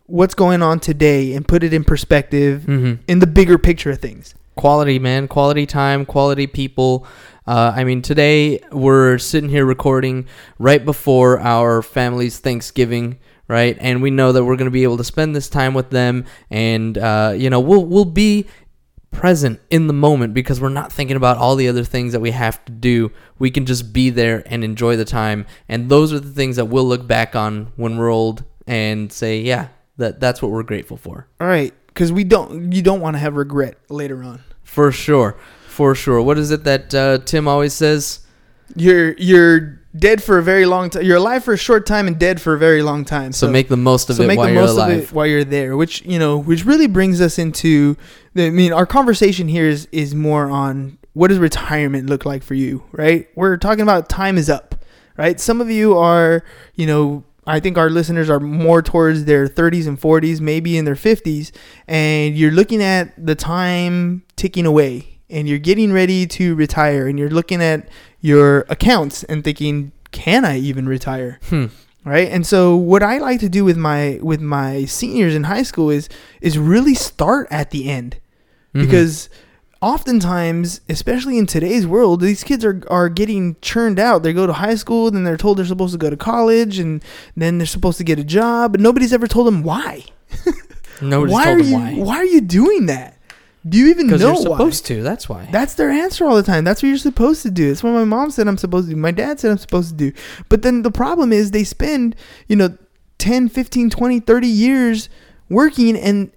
what's 0.06 0.34
going 0.34 0.62
on 0.62 0.78
today 0.80 1.32
and 1.34 1.46
put 1.48 1.62
it 1.64 1.72
in 1.74 1.84
perspective 1.84 2.62
Mm-hmm. 2.62 3.02
in 3.08 3.18
the 3.18 3.26
bigger 3.26 3.58
picture 3.58 3.90
of 3.90 3.98
things. 3.98 4.34
Quality, 4.54 4.98
man. 4.98 5.28
Quality 5.28 5.66
time, 5.66 6.06
quality 6.06 6.46
people. 6.46 7.06
Uh, 7.46 7.72
I 7.76 7.84
mean, 7.84 8.02
today 8.02 8.60
we're 8.72 9.18
sitting 9.18 9.50
here 9.50 9.64
recording 9.66 10.26
right 10.58 10.84
before 10.84 11.38
our 11.40 11.82
family's 11.82 12.38
Thanksgiving, 12.38 13.18
right? 13.48 13.76
And 13.80 14.02
we 14.02 14.10
know 14.10 14.32
that 14.32 14.44
we're 14.44 14.56
going 14.56 14.64
to 14.66 14.70
be 14.72 14.82
able 14.82 14.96
to 14.96 15.04
spend 15.04 15.36
this 15.36 15.48
time 15.48 15.74
with 15.74 15.90
them, 15.90 16.24
and 16.50 16.96
uh, 16.98 17.34
you 17.36 17.50
know, 17.50 17.60
we'll 17.60 17.84
we'll 17.84 18.04
be 18.06 18.46
present 19.16 19.60
in 19.70 19.86
the 19.86 19.92
moment 19.92 20.34
because 20.34 20.60
we're 20.60 20.68
not 20.68 20.92
thinking 20.92 21.16
about 21.16 21.38
all 21.38 21.56
the 21.56 21.68
other 21.68 21.82
things 21.84 22.12
that 22.12 22.20
we 22.20 22.30
have 22.32 22.62
to 22.66 22.72
do. 22.72 23.10
We 23.38 23.50
can 23.50 23.64
just 23.64 23.92
be 23.92 24.10
there 24.10 24.42
and 24.46 24.62
enjoy 24.62 24.96
the 24.96 25.04
time, 25.04 25.46
and 25.68 25.88
those 25.88 26.12
are 26.12 26.20
the 26.20 26.30
things 26.30 26.56
that 26.56 26.66
we'll 26.66 26.84
look 26.84 27.06
back 27.06 27.34
on 27.34 27.72
when 27.76 27.96
we're 27.96 28.10
old 28.10 28.44
and 28.66 29.10
say, 29.10 29.40
yeah, 29.40 29.68
that 29.96 30.20
that's 30.20 30.42
what 30.42 30.50
we're 30.50 30.62
grateful 30.62 30.96
for. 30.96 31.26
All 31.40 31.46
right, 31.46 31.72
because 31.88 32.12
we 32.12 32.24
don't, 32.24 32.72
you 32.72 32.82
don't 32.82 33.00
want 33.00 33.14
to 33.14 33.18
have 33.18 33.36
regret 33.36 33.78
later 33.88 34.22
on. 34.22 34.42
For 34.62 34.92
sure. 34.92 35.36
For 35.68 35.94
sure. 35.94 36.20
What 36.20 36.38
is 36.38 36.50
it 36.50 36.64
that 36.64 36.94
uh, 36.94 37.18
Tim 37.24 37.48
always 37.48 37.72
says? 37.72 38.20
You're 38.74 39.12
you're 39.12 39.80
dead 39.96 40.22
for 40.22 40.38
a 40.38 40.42
very 40.42 40.66
long 40.66 40.90
time. 40.90 41.04
You're 41.04 41.18
alive 41.18 41.44
for 41.44 41.52
a 41.52 41.56
short 41.56 41.86
time 41.86 42.06
and 42.08 42.18
dead 42.18 42.40
for 42.40 42.54
a 42.54 42.58
very 42.58 42.82
long 42.82 43.04
time. 43.04 43.32
So, 43.32 43.48
make 43.48 43.68
the 43.68 43.76
most 43.76 44.10
of 44.10 44.16
so 44.16 44.24
it 44.24 44.26
make 44.26 44.38
while 44.38 44.48
the 44.48 44.54
you're 44.54 44.62
most 44.62 44.72
alive. 44.72 44.90
of 44.90 45.02
it 45.04 45.12
while 45.12 45.26
you're 45.26 45.44
there 45.44 45.76
which 45.76 46.02
you 46.02 46.18
know 46.18 46.36
which 46.38 46.64
really 46.64 46.88
brings 46.88 47.20
us 47.20 47.38
into 47.38 47.96
i 48.38 48.50
mean 48.50 48.72
our 48.72 48.86
conversation 48.86 49.48
here 49.48 49.66
is 49.66 49.88
is 49.92 50.14
more 50.14 50.50
on 50.50 50.98
what 51.12 51.28
does 51.28 51.38
retirement 51.38 52.10
look 52.10 52.26
like 52.26 52.42
for 52.42 52.54
you 52.54 52.82
right? 52.92 53.26
We're 53.34 53.56
talking 53.56 53.82
about 53.82 54.08
time 54.08 54.36
is 54.36 54.50
up 54.50 54.74
right? 55.16 55.40
Some 55.40 55.60
of 55.60 55.70
you 55.70 55.96
are 55.96 56.44
you 56.74 56.86
know 56.86 57.24
i 57.46 57.60
think 57.60 57.78
our 57.78 57.88
listeners 57.88 58.28
are 58.28 58.40
more 58.40 58.82
towards 58.82 59.24
their 59.24 59.46
30s 59.46 59.86
and 59.86 60.00
40s 60.00 60.40
maybe 60.40 60.76
in 60.76 60.84
their 60.84 60.96
50s 60.96 61.52
and 61.86 62.36
you're 62.36 62.50
looking 62.50 62.82
at 62.82 63.14
the 63.24 63.36
time 63.36 64.24
ticking 64.34 64.66
away 64.66 65.20
and 65.30 65.48
you're 65.48 65.58
getting 65.58 65.92
ready 65.92 66.26
to 66.26 66.54
retire 66.56 67.06
and 67.06 67.18
you're 67.18 67.30
looking 67.30 67.62
at 67.62 67.88
your 68.20 68.66
accounts 68.68 69.22
and 69.24 69.44
thinking 69.44 69.92
can 70.10 70.44
i 70.44 70.58
even 70.58 70.88
retire? 70.88 71.38
Hmm. 71.48 71.66
right? 72.04 72.28
And 72.28 72.46
so 72.46 72.76
what 72.76 73.02
i 73.02 73.18
like 73.18 73.40
to 73.40 73.48
do 73.48 73.64
with 73.64 73.76
my 73.76 74.18
with 74.22 74.40
my 74.40 74.84
seniors 74.84 75.34
in 75.34 75.44
high 75.44 75.62
school 75.62 75.88
is 75.90 76.08
is 76.40 76.58
really 76.58 76.94
start 76.94 77.46
at 77.50 77.70
the 77.70 77.88
end 77.88 78.18
Mhm. 78.74 78.82
because 78.82 79.28
oftentimes 79.82 80.80
especially 80.88 81.36
in 81.38 81.46
today's 81.46 81.86
world 81.86 82.20
these 82.20 82.42
kids 82.42 82.64
are 82.64 82.82
are 82.88 83.08
getting 83.08 83.54
churned 83.60 83.98
out 83.98 84.22
they 84.22 84.32
go 84.32 84.46
to 84.46 84.52
high 84.54 84.74
school 84.74 85.10
then 85.10 85.22
they're 85.22 85.36
told 85.36 85.58
they're 85.58 85.66
supposed 85.66 85.92
to 85.92 85.98
go 85.98 86.08
to 86.10 86.16
college 86.16 86.78
and 86.78 87.04
then 87.36 87.58
they're 87.58 87.66
supposed 87.66 87.98
to 87.98 88.04
get 88.04 88.18
a 88.18 88.24
job 88.24 88.72
but 88.72 88.80
nobody's 88.80 89.12
ever 89.12 89.26
told 89.26 89.46
them 89.46 89.62
why 89.62 90.02
Nobody's 91.02 91.32
why 91.34 91.44
told 91.44 91.58
are 91.58 91.62
them 91.62 91.68
you 91.72 91.74
why. 91.78 91.94
why 91.94 92.16
are 92.16 92.24
you 92.24 92.40
doing 92.40 92.86
that 92.86 93.18
do 93.68 93.76
you 93.78 93.88
even 93.90 94.06
know 94.06 94.16
you're 94.16 94.32
why 94.34 94.42
supposed 94.42 94.86
to. 94.86 95.02
That's 95.02 95.28
why. 95.28 95.48
that's 95.50 95.74
their 95.74 95.90
answer 95.90 96.24
all 96.24 96.36
the 96.36 96.42
time. 96.44 96.62
That's 96.62 96.84
what 96.84 96.88
you're 96.88 96.98
supposed 96.98 97.42
to 97.42 97.50
do. 97.50 97.68
It's 97.72 97.82
what 97.82 97.90
my 97.94 98.04
mom 98.04 98.30
said 98.30 98.46
I'm 98.46 98.56
supposed 98.58 98.86
to 98.88 98.94
do. 98.94 99.00
My 99.00 99.10
dad 99.10 99.40
said 99.40 99.50
I'm 99.50 99.58
supposed 99.58 99.88
to 99.90 99.96
do. 99.96 100.12
But 100.48 100.62
then 100.62 100.82
the 100.82 100.90
problem 100.92 101.32
is 101.32 101.50
they 101.50 101.64
spend, 101.64 102.14
you 102.46 102.54
know, 102.54 102.78
10, 103.18 103.48
15, 103.48 103.90
20, 103.90 104.20
30 104.20 104.46
years 104.46 105.08
working 105.50 105.96
and 105.96 106.30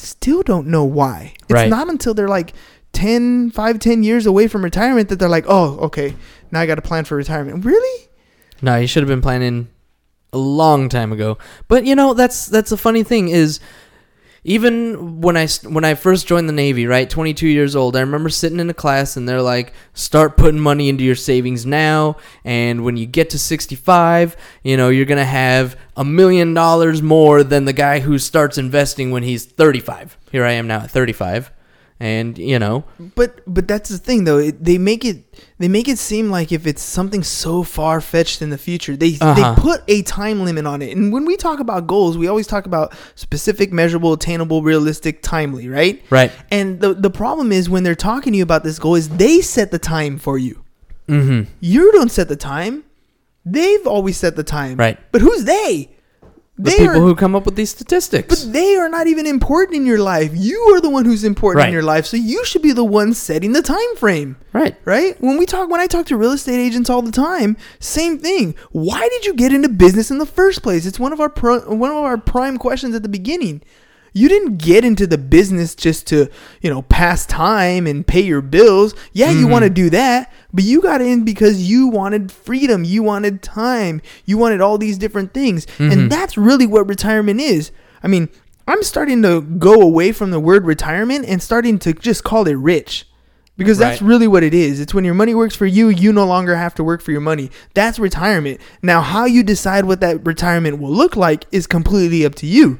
still 0.00 0.42
don't 0.42 0.66
know 0.66 0.84
why. 0.84 1.34
It's 1.42 1.52
Right. 1.52 1.68
not 1.70 1.88
until 1.88 2.14
they're 2.14 2.28
like 2.28 2.52
10, 2.92 3.50
5, 3.50 3.78
10 3.78 4.02
years 4.02 4.26
away 4.26 4.48
from 4.48 4.62
retirement 4.64 5.08
that 5.08 5.18
they're 5.18 5.28
like, 5.28 5.44
oh, 5.48 5.78
okay, 5.80 6.14
now 6.50 6.60
I 6.60 6.66
got 6.66 6.76
to 6.76 6.82
plan 6.82 7.04
for 7.04 7.16
retirement. 7.16 7.64
Really? 7.64 8.08
no, 8.62 8.76
you 8.76 8.86
should 8.86 9.02
have 9.02 9.08
been 9.08 9.20
planning 9.20 9.68
a 10.32 10.38
long 10.38 10.88
time 10.88 11.12
ago. 11.12 11.36
But 11.68 11.84
you 11.84 11.94
know, 11.94 12.14
that's 12.14 12.46
that's 12.46 12.72
a 12.72 12.76
funny 12.76 13.02
thing 13.02 13.28
is 13.28 13.60
even 14.46 15.20
when 15.20 15.36
I 15.36 15.48
when 15.64 15.84
I 15.84 15.94
first 15.94 16.28
joined 16.28 16.48
the 16.48 16.52
Navy, 16.52 16.86
right, 16.86 17.10
22 17.10 17.48
years 17.48 17.74
old, 17.74 17.96
I 17.96 18.00
remember 18.00 18.28
sitting 18.28 18.60
in 18.60 18.70
a 18.70 18.74
class 18.74 19.16
and 19.16 19.28
they're 19.28 19.42
like, 19.42 19.72
start 19.92 20.36
putting 20.36 20.60
money 20.60 20.88
into 20.88 21.02
your 21.02 21.16
savings 21.16 21.66
now, 21.66 22.16
and 22.44 22.84
when 22.84 22.96
you 22.96 23.06
get 23.06 23.30
to 23.30 23.40
65, 23.40 24.36
you 24.62 24.76
know, 24.76 24.88
you're 24.88 25.04
gonna 25.04 25.24
have 25.24 25.76
a 25.96 26.04
million 26.04 26.54
dollars 26.54 27.02
more 27.02 27.42
than 27.42 27.64
the 27.64 27.72
guy 27.72 27.98
who 27.98 28.20
starts 28.20 28.56
investing 28.56 29.10
when 29.10 29.24
he's 29.24 29.44
35. 29.44 30.16
Here 30.30 30.44
I 30.44 30.52
am 30.52 30.68
now 30.68 30.82
at 30.82 30.92
35, 30.92 31.50
and 31.98 32.36
you 32.36 32.58
know, 32.58 32.84
But 33.14 33.40
but 33.46 33.66
that's 33.66 33.88
the 33.88 33.98
thing 33.98 34.24
though. 34.24 34.38
It, 34.38 34.62
they 34.62 34.78
make 34.78 35.04
it 35.04 35.24
they 35.58 35.68
make 35.68 35.88
it 35.88 35.98
seem 35.98 36.30
like 36.30 36.52
if 36.52 36.66
it's 36.66 36.82
something 36.82 37.22
so 37.22 37.62
far 37.62 38.00
fetched 38.00 38.42
in 38.42 38.50
the 38.50 38.58
future, 38.58 38.96
they 38.96 39.16
Uh-huh. 39.20 39.34
they 39.34 39.60
put 39.60 39.82
a 39.88 40.02
time 40.02 40.44
limit 40.44 40.66
on 40.66 40.82
it. 40.82 40.94
And 40.96 41.12
when 41.12 41.24
we 41.24 41.36
talk 41.36 41.58
about 41.58 41.86
goals, 41.86 42.18
we 42.18 42.28
always 42.28 42.46
talk 42.46 42.66
about 42.66 42.94
specific, 43.14 43.72
measurable, 43.72 44.12
attainable, 44.12 44.62
realistic, 44.62 45.22
timely, 45.22 45.68
right? 45.68 46.02
right? 46.10 46.30
And 46.50 46.80
the 46.80 46.92
the 46.94 47.10
problem 47.10 47.50
is 47.52 47.70
when 47.70 47.82
they're 47.82 47.94
talking 47.94 48.32
to 48.32 48.36
you 48.36 48.42
about 48.42 48.62
this 48.62 48.78
goal 48.78 48.94
is 48.94 49.08
they 49.08 49.40
set 49.40 49.70
the 49.70 49.78
time 49.78 50.18
for 50.18 50.36
you. 50.38 50.62
Mm-hmm. 51.08 51.50
You 51.60 51.92
don't 51.92 52.10
set 52.10 52.28
the 52.28 52.36
time. 52.36 52.84
They've 53.44 53.86
always 53.86 54.16
set 54.16 54.34
the 54.36 54.42
time. 54.44 54.76
Right. 54.76 54.98
But 55.12 55.20
who's 55.22 55.44
they? 55.44 55.95
The 56.58 56.70
They 56.70 56.76
people 56.78 56.96
are 56.96 57.00
who 57.00 57.14
come 57.14 57.34
up 57.36 57.44
with 57.44 57.54
these 57.56 57.68
statistics. 57.68 58.44
but 58.44 58.52
they 58.54 58.76
are 58.76 58.88
not 58.88 59.06
even 59.06 59.26
important 59.26 59.76
in 59.76 59.84
your 59.84 59.98
life. 59.98 60.30
You 60.34 60.58
are 60.74 60.80
the 60.80 60.88
one 60.88 61.04
who's 61.04 61.22
important 61.22 61.60
Right. 61.60 61.68
in 61.68 61.72
your 61.74 61.82
life, 61.82 62.06
so 62.06 62.16
you 62.16 62.46
should 62.46 62.62
be 62.62 62.72
the 62.72 62.82
one 62.84 63.12
setting 63.12 63.52
the 63.52 63.60
time 63.60 63.94
frame. 63.96 64.36
right. 64.54 64.74
Right? 64.86 65.20
When 65.20 65.36
we 65.36 65.44
talk 65.44 65.68
when 65.68 65.82
I 65.82 65.86
talk 65.86 66.06
to 66.06 66.16
real 66.16 66.32
estate 66.32 66.58
agents 66.58 66.88
all 66.88 67.02
the 67.02 67.12
time, 67.12 67.58
same 67.78 68.18
thing. 68.18 68.54
Why 68.72 69.06
did 69.10 69.26
you 69.26 69.34
get 69.34 69.52
into 69.52 69.68
business 69.68 70.10
in 70.10 70.16
the 70.16 70.24
first 70.24 70.62
place? 70.62 70.86
It's 70.86 70.98
one 70.98 71.12
of 71.12 71.20
our 71.20 71.28
pro, 71.28 71.60
one 71.60 71.90
of 71.90 71.98
our 71.98 72.16
prime 72.16 72.56
questions 72.56 72.94
at 72.94 73.02
the 73.02 73.08
beginning. 73.10 73.60
You 74.16 74.30
didn't 74.30 74.56
get 74.56 74.82
into 74.82 75.06
the 75.06 75.18
business 75.18 75.74
just 75.74 76.06
to, 76.06 76.28
you 76.62 76.70
know, 76.70 76.80
pass 76.80 77.26
time 77.26 77.86
and 77.86 78.06
pay 78.06 78.22
your 78.22 78.40
bills. 78.40 78.94
Yeah, 79.12 79.30
you 79.30 79.46
Mhm. 79.46 79.50
want 79.50 79.64
to 79.64 79.70
do 79.70 79.90
that, 79.90 80.32
but 80.54 80.64
you 80.64 80.80
got 80.80 81.02
in 81.02 81.22
because 81.22 81.68
you 81.68 81.88
wanted 81.88 82.32
freedom, 82.32 82.82
you 82.82 83.02
wanted 83.02 83.42
time, 83.42 84.00
you 84.24 84.38
wanted 84.38 84.62
all 84.62 84.78
these 84.78 84.96
different 84.96 85.34
things. 85.34 85.66
Mhm. 85.78 85.92
And 85.92 86.10
that's 86.10 86.38
really 86.38 86.66
what 86.66 86.88
retirement 86.88 87.42
is. 87.42 87.70
I 88.02 88.08
mean, 88.08 88.30
I'm 88.66 88.82
starting 88.82 89.22
to 89.22 89.42
go 89.42 89.74
away 89.82 90.12
from 90.12 90.30
the 90.30 90.40
word 90.40 90.64
retirement 90.64 91.26
and 91.28 91.42
starting 91.42 91.78
to 91.80 91.92
just 91.92 92.24
call 92.24 92.48
it 92.48 92.54
rich. 92.56 93.06
Because 93.58 93.78
that's 93.78 94.02
Right. 94.02 94.08
really 94.08 94.28
what 94.28 94.42
it 94.42 94.52
is. 94.52 94.80
It's 94.80 94.92
when 94.92 95.04
your 95.06 95.14
money 95.14 95.34
works 95.34 95.54
for 95.56 95.64
you, 95.66 95.88
you 95.88 96.12
no 96.12 96.26
longer 96.26 96.56
have 96.56 96.74
to 96.74 96.84
work 96.84 97.00
for 97.02 97.10
your 97.10 97.22
money. 97.22 97.50
That's 97.74 97.98
retirement. 97.98 98.60
Now, 98.82 99.00
how 99.00 99.24
you 99.24 99.42
decide 99.42 99.86
what 99.86 100.00
that 100.02 100.26
retirement 100.26 100.78
will 100.78 100.92
look 100.92 101.16
like 101.16 101.46
is 101.52 101.66
completely 101.66 102.24
up 102.26 102.34
to 102.36 102.46
you. 102.46 102.78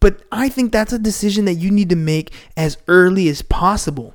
But 0.00 0.22
I 0.30 0.48
think 0.48 0.72
that's 0.72 0.92
a 0.92 0.98
decision 0.98 1.44
that 1.46 1.54
you 1.54 1.70
need 1.70 1.88
to 1.90 1.96
make 1.96 2.32
as 2.56 2.78
early 2.86 3.28
as 3.28 3.42
possible. 3.42 4.14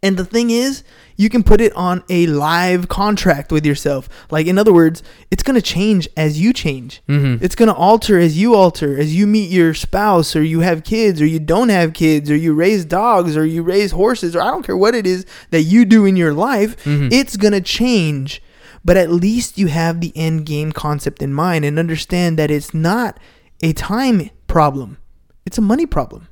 And 0.00 0.16
the 0.16 0.24
thing 0.24 0.50
is, 0.50 0.84
you 1.16 1.28
can 1.28 1.42
put 1.42 1.60
it 1.60 1.72
on 1.74 2.04
a 2.08 2.28
live 2.28 2.88
contract 2.88 3.50
with 3.50 3.66
yourself. 3.66 4.08
Like, 4.30 4.46
in 4.46 4.56
other 4.56 4.72
words, 4.72 5.02
it's 5.32 5.42
going 5.42 5.56
to 5.56 5.60
change 5.62 6.08
as 6.16 6.40
you 6.40 6.52
change. 6.52 7.02
Mm-hmm. 7.08 7.44
It's 7.44 7.56
going 7.56 7.66
to 7.68 7.74
alter 7.74 8.16
as 8.16 8.38
you 8.38 8.54
alter, 8.54 8.96
as 8.96 9.16
you 9.16 9.26
meet 9.26 9.50
your 9.50 9.74
spouse, 9.74 10.36
or 10.36 10.42
you 10.44 10.60
have 10.60 10.84
kids, 10.84 11.20
or 11.20 11.26
you 11.26 11.40
don't 11.40 11.70
have 11.70 11.94
kids, 11.94 12.30
or 12.30 12.36
you 12.36 12.54
raise 12.54 12.84
dogs, 12.84 13.36
or 13.36 13.44
you 13.44 13.64
raise 13.64 13.90
horses, 13.90 14.36
or 14.36 14.40
I 14.40 14.52
don't 14.52 14.64
care 14.64 14.76
what 14.76 14.94
it 14.94 15.04
is 15.04 15.26
that 15.50 15.62
you 15.62 15.84
do 15.84 16.04
in 16.04 16.14
your 16.14 16.32
life, 16.32 16.76
Mhm. 16.84 17.12
it's 17.12 17.36
going 17.36 17.52
to 17.54 17.60
change. 17.60 18.40
but 18.84 18.96
at 18.96 19.10
least 19.10 19.58
you 19.58 19.66
have 19.66 20.00
the 20.00 20.12
end 20.16 20.46
game 20.46 20.70
concept 20.70 21.20
in 21.20 21.34
mind 21.34 21.64
and 21.64 21.78
understand 21.80 22.38
that 22.38 22.50
it's 22.50 22.72
not 22.72 23.18
a 23.60 23.72
time 23.72 24.30
problem, 24.48 24.98
it's 25.46 25.58
a 25.58 25.62
money 25.62 25.86
problem. 25.86 26.26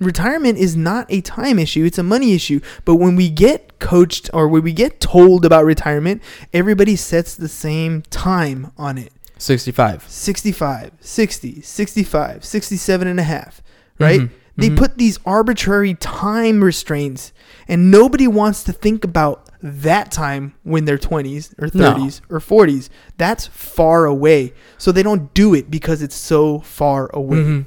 Retirement 0.00 0.58
is 0.58 0.74
not 0.74 1.06
a 1.10 1.20
time 1.20 1.60
issue, 1.60 1.84
it's 1.84 1.98
a 1.98 2.02
money 2.02 2.32
issue. 2.34 2.60
But 2.84 2.96
when 2.96 3.14
we 3.14 3.28
get 3.30 3.78
coached 3.78 4.28
or 4.34 4.48
when 4.48 4.62
we 4.62 4.72
get 4.72 4.98
told 5.00 5.44
about 5.44 5.64
retirement, 5.64 6.22
everybody 6.52 6.96
sets 6.96 7.36
the 7.36 7.48
same 7.48 8.02
time 8.02 8.72
on 8.76 8.98
it. 8.98 9.12
65. 9.38 10.04
65, 10.08 10.92
60, 11.00 11.60
65, 11.62 12.44
67 12.44 13.08
and 13.08 13.20
a 13.20 13.22
half, 13.22 13.62
right? 14.00 14.22
Mhm, 14.22 14.30
They 14.56 14.70
mhm. 14.70 14.76
put 14.76 14.98
these 14.98 15.18
arbitrary 15.24 15.94
time 15.94 16.62
restraints 16.62 17.32
and 17.68 17.90
nobody 17.90 18.26
wants 18.28 18.62
to 18.64 18.72
think 18.72 19.04
about 19.04 19.48
that 19.62 20.10
time 20.10 20.54
when 20.64 20.84
they're 20.84 20.98
20s 20.98 21.54
or 21.58 21.68
No. 21.72 21.94
30s 21.94 22.20
or 22.28 22.40
40s. 22.40 22.88
That's 23.16 23.46
far 23.46 24.04
away. 24.06 24.52
So 24.78 24.90
they 24.92 25.02
don't 25.02 25.32
do 25.34 25.54
it 25.54 25.70
because 25.70 26.02
it's 26.02 26.16
so 26.16 26.58
far 26.60 27.08
away. 27.14 27.36
Mhm. 27.38 27.66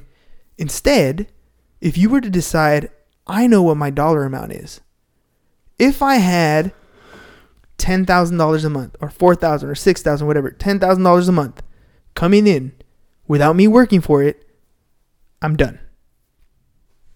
Instead, 0.58 1.27
if 1.81 1.97
you 1.97 2.10
were 2.10 2.21
to 2.21 2.29
decide, 2.29 2.89
I 3.27 3.47
know 3.47 3.62
what 3.63 3.77
my 3.77 3.89
dollar 3.89 4.23
amount 4.25 4.51
is. 4.53 4.81
If 5.79 6.01
I 6.01 6.15
had 6.15 6.71
ten 7.77 8.05
thousand 8.05 8.38
dollars 8.38 8.63
a 8.63 8.69
month, 8.69 8.95
or 9.01 9.10
four 9.10 9.36
thousand, 9.36 9.69
or 9.69 9.75
six 9.75 10.01
thousand, 10.01 10.27
whatever, 10.27 10.51
ten 10.51 10.79
thousand 10.79 11.03
dollars 11.03 11.27
a 11.27 11.34
month 11.34 11.62
coming 12.13 12.47
in 12.47 12.71
without 13.27 13.55
me 13.55 13.67
working 13.67 13.99
for 14.01 14.23
it, 14.23 14.47
I'm 15.41 15.55
done. 15.58 15.79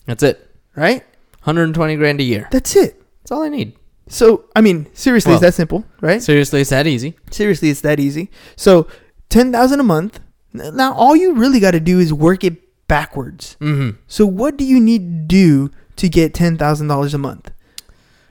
That's 0.06 0.24
it. 0.24 0.46
Right? 0.76 1.04
120 1.44 1.96
grand 1.96 2.20
a 2.20 2.24
year. 2.24 2.48
That's 2.52 2.76
it. 2.76 3.02
That's 3.22 3.32
all 3.32 3.44
I 3.44 3.50
need. 3.50 3.74
So 4.10 4.46
I 4.56 4.62
mean, 4.62 4.88
seriously, 4.94 5.30
Well, 5.30 5.38
it's 5.38 5.46
that 5.48 5.54
simple, 5.54 5.86
right? 6.02 6.22
Seriously, 6.22 6.62
it's 6.62 6.72
that 6.72 6.88
easy. 6.88 7.16
Seriously, 7.32 7.70
it's 7.70 7.82
that 7.82 8.00
easy. 8.00 8.30
So 8.58 8.88
ten 9.30 9.52
thousand 9.52 9.80
a 9.80 9.84
month. 9.84 10.20
N- 10.54 10.76
Now 10.76 10.94
all 10.94 11.16
you 11.16 11.34
really 11.36 11.60
got 11.60 11.72
to 11.72 11.80
do 11.80 12.00
is 12.00 12.12
work 12.12 12.44
it 12.44 12.88
backwards. 12.88 13.56
Mm-hmm. 13.62 13.98
So 14.08 14.26
what 14.26 14.58
do 14.58 14.66
you 14.66 14.80
need 14.80 15.30
to 15.30 15.36
do 15.38 15.72
to 15.98 16.10
get 16.10 16.34
ten 16.34 16.58
thousand 16.58 16.88
dollars 16.88 17.14
a 17.14 17.18
month? 17.20 17.52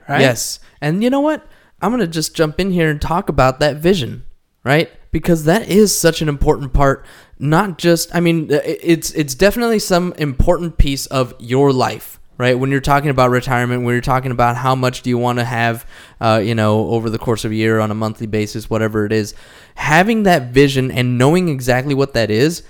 Right? 0.07 0.21
Yes. 0.21 0.59
And 0.81 1.01
you 1.03 1.09
know 1.09 1.21
what? 1.21 1.47
I'm 1.81 1.91
going 1.91 2.01
to 2.01 2.07
just 2.07 2.35
jump 2.35 2.59
in 2.59 2.71
here 2.71 2.89
and 2.89 3.01
talk 3.01 3.29
about 3.29 3.61
that 3.61 3.77
vision, 3.77 4.25
right? 4.65 4.89
Because 5.13 5.45
that 5.45 5.69
is 5.69 5.95
such 5.97 6.21
an 6.21 6.27
important 6.27 6.73
part. 6.73 7.05
Not 7.39 7.77
just, 7.77 8.13
I 8.13 8.19
mean, 8.19 8.51
i- 8.51 8.61
it's 8.83 9.11
it's 9.11 9.33
definitely 9.33 9.79
some 9.79 10.11
important 10.17 10.77
piece 10.77 11.05
of 11.05 11.33
your 11.39 11.71
life, 11.71 12.18
right? 12.39 12.57
When 12.57 12.71
you're 12.71 12.79
talking 12.79 13.09
about 13.09 13.29
retirement, 13.29 13.83
when 13.83 13.93
you're 13.93 14.01
talking 14.01 14.31
about 14.31 14.55
how 14.55 14.73
much 14.73 15.01
do 15.03 15.09
you 15.09 15.17
want 15.17 15.37
to 15.39 15.45
have, 15.45 15.85
uh, 16.21 16.41
you 16.43 16.55
know, 16.55 16.87
over 16.87 17.09
the 17.09 17.19
course 17.19 17.43
of 17.43 17.51
a 17.51 17.55
year 17.55 17.79
on 17.79 17.91
a 17.91 17.95
monthly 17.95 18.27
basis, 18.27 18.69
whatever 18.69 19.05
it 19.05 19.11
is, 19.11 19.35
having 19.75 20.23
that 20.23 20.51
vision 20.51 20.89
and 20.89 21.17
knowing 21.17 21.49
exactly 21.49 21.93
what 21.93 22.13
that 22.13 22.31
is, 22.31 22.63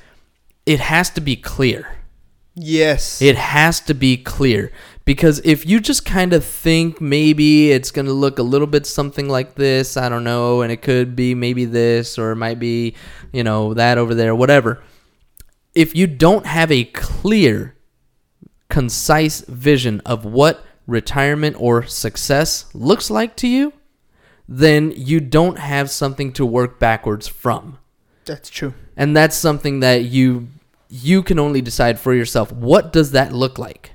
it 0.65 0.79
has 0.79 1.12
to 1.12 1.21
be 1.21 1.36
clear. 1.36 1.88
Yes. 2.55 3.21
It 3.21 3.38
has 3.38 3.79
to 3.82 3.93
be 3.93 4.17
clear 4.17 4.71
because 5.05 5.39
if 5.45 5.67
you 5.67 5.79
just 5.79 6.03
kind 6.03 6.34
of 6.34 6.43
think 6.43 6.99
maybe 6.99 7.71
it's 7.71 7.91
going 7.91 8.08
to 8.08 8.12
look 8.12 8.39
a 8.39 8.43
little 8.43 8.67
bit 8.67 8.88
something 8.88 9.29
like 9.29 9.53
this, 9.53 9.97
I 9.97 10.10
don't 10.10 10.23
know, 10.23 10.62
and 10.62 10.71
it 10.71 10.82
could 10.82 11.15
be 11.15 11.36
maybe 11.36 11.65
this 11.65 12.17
or 12.17 12.32
it 12.32 12.38
might 12.38 12.60
be, 12.60 12.95
you 13.32 13.43
know, 13.43 13.75
that 13.75 13.99
over 13.99 14.15
there, 14.15 14.34
whatever. 14.34 14.82
If 15.75 15.95
you 15.95 16.08
don't 16.08 16.47
have 16.47 16.71
a 16.71 16.86
clear, 16.86 17.75
concise 18.69 19.41
vision 19.41 20.01
of 20.05 20.25
what 20.25 20.63
retirement 20.88 21.55
or 21.60 21.86
success 21.86 22.65
looks 22.73 23.10
like 23.10 23.36
to 23.38 23.47
you, 23.47 23.73
then 24.47 24.91
you 24.95 25.19
don't 25.19 25.60
have 25.60 25.89
something 25.89 26.32
to 26.34 26.45
work 26.45 26.79
backwards 26.79 27.27
from 27.27 27.77
That's 28.25 28.49
true. 28.49 28.73
and 28.97 29.15
that's 29.15 29.36
something 29.36 29.79
that 29.82 30.05
you 30.05 30.47
you 30.89 31.21
can 31.21 31.38
only 31.38 31.62
decide 31.62 31.99
for 31.99 32.13
yourself 32.15 32.51
what 32.51 32.91
does 32.91 33.12
that 33.12 33.32
look 33.32 33.60
like 33.60 33.91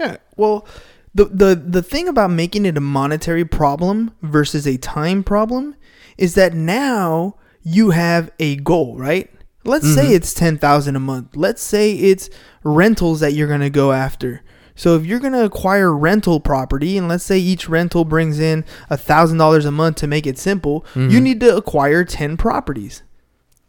Yeah. 0.00 0.16
Well, 0.36 0.66
the 1.14 1.26
the 1.26 1.54
the 1.54 1.82
thing 1.82 2.08
about 2.08 2.30
making 2.32 2.66
it 2.66 2.76
a 2.76 2.80
monetary 2.80 3.44
problem 3.44 4.10
versus 4.22 4.66
a 4.66 4.76
time 4.78 5.22
problem 5.22 5.76
is 6.18 6.34
that 6.34 6.52
now 6.54 7.36
you 7.62 7.90
have 7.90 8.32
a 8.40 8.56
goal, 8.56 8.98
right? 8.98 9.30
Let's 9.64 9.92
say 9.94 10.06
mm-hmm. 10.06 10.14
it's 10.14 10.34
10,000 10.34 10.96
a 10.96 11.00
month. 11.00 11.36
Let's 11.36 11.62
say 11.62 11.92
it's 11.92 12.28
rentals 12.62 13.20
that 13.20 13.32
you're 13.32 13.48
going 13.48 13.60
to 13.60 13.70
go 13.70 13.92
after. 13.92 14.42
So 14.76 14.96
if 14.96 15.06
you're 15.06 15.20
going 15.20 15.32
to 15.32 15.44
acquire 15.44 15.94
rental 15.94 16.40
property 16.40 16.98
and 16.98 17.08
let's 17.08 17.24
say 17.24 17.38
each 17.38 17.68
rental 17.68 18.04
brings 18.04 18.40
in 18.40 18.64
$1,000 18.90 19.66
a 19.66 19.70
month 19.70 19.96
to 19.96 20.06
make 20.06 20.26
it 20.26 20.38
simple, 20.38 20.84
you 20.94 21.02
mm-hmm. 21.02 21.22
need 21.22 21.40
to 21.40 21.56
acquire 21.56 22.04
10 22.04 22.36
properties. 22.36 23.02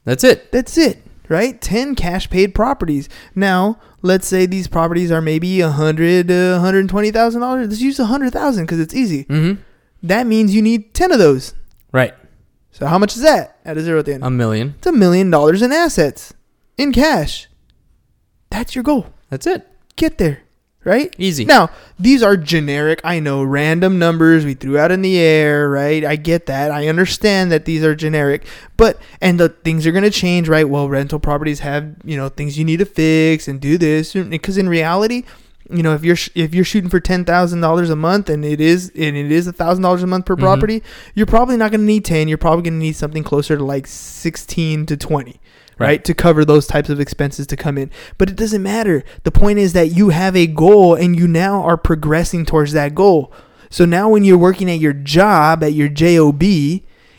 that's 0.03 0.23
it 0.23 0.51
That's 0.51 0.77
it, 0.77 1.03
right? 1.29 1.61
10 1.61 1.95
cash 1.95 2.29
paid 2.29 2.55
properties. 2.55 3.07
Now, 3.35 3.79
let's 4.01 4.27
say 4.27 4.45
these 4.45 4.67
properties 4.67 5.11
are 5.11 5.21
maybe 5.21 5.61
a 5.61 5.67
100 5.67 6.27
to 6.29 6.33
uh, 6.33 6.51
120,000 6.53 7.41
dollars. 7.41 7.67
Let's 7.69 7.81
use 7.81 7.99
a 7.99 8.03
100,000 8.03 8.67
cuz 8.67 8.79
it's 8.79 8.93
easy. 8.95 9.25
mm-hmm 9.25 9.61
That 10.01 10.25
means 10.27 10.55
you 10.55 10.61
need 10.61 10.93
10 10.93 11.11
of 11.11 11.19
those. 11.19 11.53
right 11.91 12.13
So 12.75 12.87
how 12.87 12.97
much 12.99 13.15
is 13.15 13.21
that 13.21 13.57
at 13.63 13.77
a 13.77 13.81
zero 13.81 13.99
at 13.99 14.05
the 14.05 14.15
end? 14.15 14.23
a 14.25 14.29
million 14.29 14.75
it's 14.77 14.87
a 14.87 14.91
million 14.91 15.29
dollars 15.29 15.61
in 15.61 15.71
assets 15.71 16.33
in 16.77 16.91
cash. 16.91 17.47
That's 18.49 18.75
your 18.75 18.83
goal. 18.83 19.07
that's 19.29 19.47
it 19.47 19.65
Get 19.95 20.17
there, 20.17 20.41
right? 20.83 21.15
easy 21.17 21.45
Now, 21.45 21.69
these 21.97 22.21
are 22.21 22.35
generic, 22.35 22.99
I 23.05 23.21
know, 23.21 23.43
random 23.43 23.97
numbers 23.97 24.43
we 24.43 24.55
threw 24.55 24.77
out 24.77 24.91
in 24.91 25.01
the 25.01 25.17
air, 25.17 25.69
right? 25.69 26.03
I 26.03 26.17
get 26.17 26.47
that. 26.47 26.69
I 26.69 26.89
understand 26.89 27.49
that 27.53 27.63
these 27.63 27.81
are 27.81 27.95
generic, 27.95 28.45
but 28.75 28.99
and 29.21 29.39
the 29.39 29.47
things 29.47 29.87
are 29.87 29.93
going 29.93 30.03
to 30.03 30.11
change, 30.11 30.49
right? 30.49 30.67
Well, 30.67 30.89
rental 30.89 31.17
properties 31.19 31.61
have, 31.61 31.95
you 32.03 32.17
know, 32.17 32.27
things 32.27 32.57
you 32.57 32.65
need 32.65 32.79
to 32.79 32.85
fix 32.85 33.47
and 33.47 33.61
do 33.61 33.77
this 33.77 34.11
because 34.11 34.57
in 34.57 34.67
reality, 34.67 35.23
you 35.69 35.81
know, 35.83 35.93
if 35.95 36.03
you're 36.03 36.15
sh- 36.15 36.29
if 36.35 36.53
you're 36.53 36.63
shooting 36.65 36.89
for 36.89 36.99
$10,000 36.99 37.89
a 37.89 37.95
month 37.95 38.29
and 38.29 38.45
it 38.45 38.61
is 38.61 38.89
and 38.95 39.15
it 39.17 39.31
is 39.31 39.47
$1,000 39.47 40.03
a 40.03 40.07
month 40.07 40.25
per 40.25 40.35
Mhm. 40.35 40.39
property, 40.39 40.83
you're 41.15 41.25
probably 41.25 41.57
not 41.57 41.71
going 41.71 41.81
to 41.81 41.85
need 41.85 42.05
10, 42.05 42.27
you're 42.27 42.37
probably 42.37 42.63
going 42.63 42.79
to 42.79 42.85
need 42.85 42.95
something 42.95 43.23
closer 43.23 43.57
to 43.57 43.63
like 43.63 43.87
16 43.87 44.85
to 44.85 44.95
20 44.97 45.39
right. 45.77 45.87
Right. 45.87 46.03
To 46.05 46.13
cover 46.13 46.45
those 46.45 46.67
types 46.67 46.89
of 46.89 46.99
expenses 46.99 47.47
to 47.47 47.57
come 47.57 47.77
in. 47.77 47.89
But 48.17 48.29
it 48.29 48.35
doesn't 48.35 48.63
matter. 48.63 49.03
The 49.23 49.31
point 49.31 49.59
is 49.59 49.73
that 49.73 49.91
you 49.95 50.09
have 50.09 50.35
a 50.35 50.47
goal 50.47 50.95
and 50.95 51.17
you 51.17 51.27
now 51.27 51.61
are 51.63 51.77
progressing 51.77 52.45
towards 52.45 52.71
that 52.73 52.95
goal. 52.95 53.33
So 53.69 53.83
now 53.83 54.07
when 54.09 54.23
you're 54.23 54.37
working 54.37 54.69
at 54.71 54.79
your 54.79 54.93
job, 54.93 55.63
at 55.63 55.73
your 55.73 55.89
job, 55.89 56.41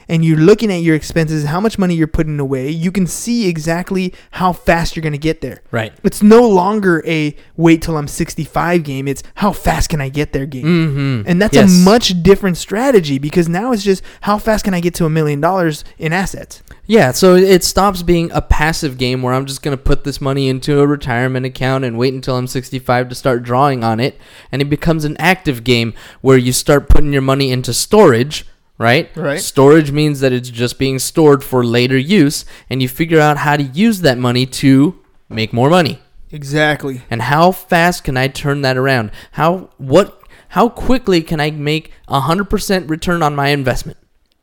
and 0.09 0.25
you're 0.25 0.39
looking 0.39 0.73
at 0.73 0.83
your 0.83 0.95
expenses, 0.95 1.45
how 1.45 1.61
much 1.61 1.79
money 1.79 1.95
you're 1.95 2.07
putting 2.07 2.39
away, 2.39 2.71
you 2.71 2.93
can 2.93 3.07
see 3.07 3.49
exactly 3.49 4.15
how 4.33 4.53
fast 4.53 4.95
you're 4.97 5.03
going 5.03 5.13
to 5.13 5.19
get 5.19 5.41
there. 5.41 5.63
right 5.71 5.93
It's 6.05 6.23
no 6.23 6.49
longer 6.49 7.03
a 7.07 7.37
wait 7.57 7.83
till 7.83 7.97
I'm 7.97 8.09
65 8.09 8.83
game. 8.83 9.09
It's 9.09 9.23
how 9.37 9.53
fast 9.53 9.89
can 9.89 10.01
I 10.01 10.09
get 10.09 10.33
there 10.33 10.47
game. 10.47 10.65
mm-hmm 10.65 11.29
And 11.29 11.41
that's 11.41 11.55
yes. 11.55 11.71
a 11.71 11.85
much 11.85 12.23
different 12.23 12.57
strategy 12.57 13.19
because 13.19 13.49
now 13.49 13.73
it's 13.73 13.83
just 13.83 14.03
how 14.23 14.39
fast 14.39 14.65
can 14.65 14.75
I 14.75 14.81
get 14.81 14.95
to 14.95 15.05
a 15.05 15.11
million 15.11 15.41
dollars 15.41 15.85
in 15.99 16.13
assets? 16.13 16.63
yeah 16.87 17.11
so 17.11 17.35
it 17.35 17.65
stops 17.65 18.03
being 18.03 18.31
a 18.31 18.41
passive 18.41 18.97
game 18.97 19.23
where 19.23 19.35
i'm 19.35 19.45
just 19.45 19.63
going 19.63 19.77
to 19.77 19.83
put 19.83 20.05
this 20.05 20.21
money 20.21 20.49
into 20.49 20.81
a 20.81 20.87
retirement 20.87 21.45
account 21.45 21.85
and 21.85 21.99
wait 21.99 22.15
until 22.15 22.37
i'm 22.37 22.47
65 22.47 23.09
to 23.09 23.15
start 23.15 23.43
drawing 23.43 23.83
on 23.83 24.01
it 24.01 24.19
and 24.53 24.63
it 24.63 24.67
becomes 24.67 25.05
an 25.05 25.17
active 25.19 25.65
game 25.65 25.93
where 26.21 26.39
you 26.39 26.53
start 26.53 26.89
putting 26.89 27.13
your 27.13 27.23
money 27.23 27.51
into 27.51 27.75
storage 27.75 28.47
right? 28.79 29.11
Right. 29.17 29.41
Storage 29.41 29.91
means 29.91 30.21
that 30.21 30.33
it's 30.33 30.51
just 30.51 30.79
being 30.79 30.99
stored 30.99 31.43
for 31.45 31.65
later 31.65 31.99
use, 31.99 32.45
and 32.71 32.83
you 32.83 32.89
figure 32.89 33.21
out 33.21 33.39
how 33.39 33.57
to 33.57 33.63
use 33.63 34.01
that 34.03 34.19
money 34.19 34.47
to 34.47 34.99
make 35.29 35.53
more 35.53 35.71
money. 35.71 36.01
Exactly. 36.31 37.03
And 37.11 37.23
how 37.23 37.53
fast 37.53 38.05
can 38.05 38.17
I 38.17 38.29
turn 38.29 38.63
that 38.63 38.77
around? 38.77 39.11
How 39.33 39.71
what 39.79 40.21
how 40.51 40.69
quickly 40.69 41.23
can 41.23 41.41
I 41.41 41.51
make 41.51 41.93
a 42.09 42.21
hundred 42.21 42.51
percent 42.51 42.89
return 42.91 43.23
on 43.23 43.35
my 43.35 43.49
investment? 43.49 43.97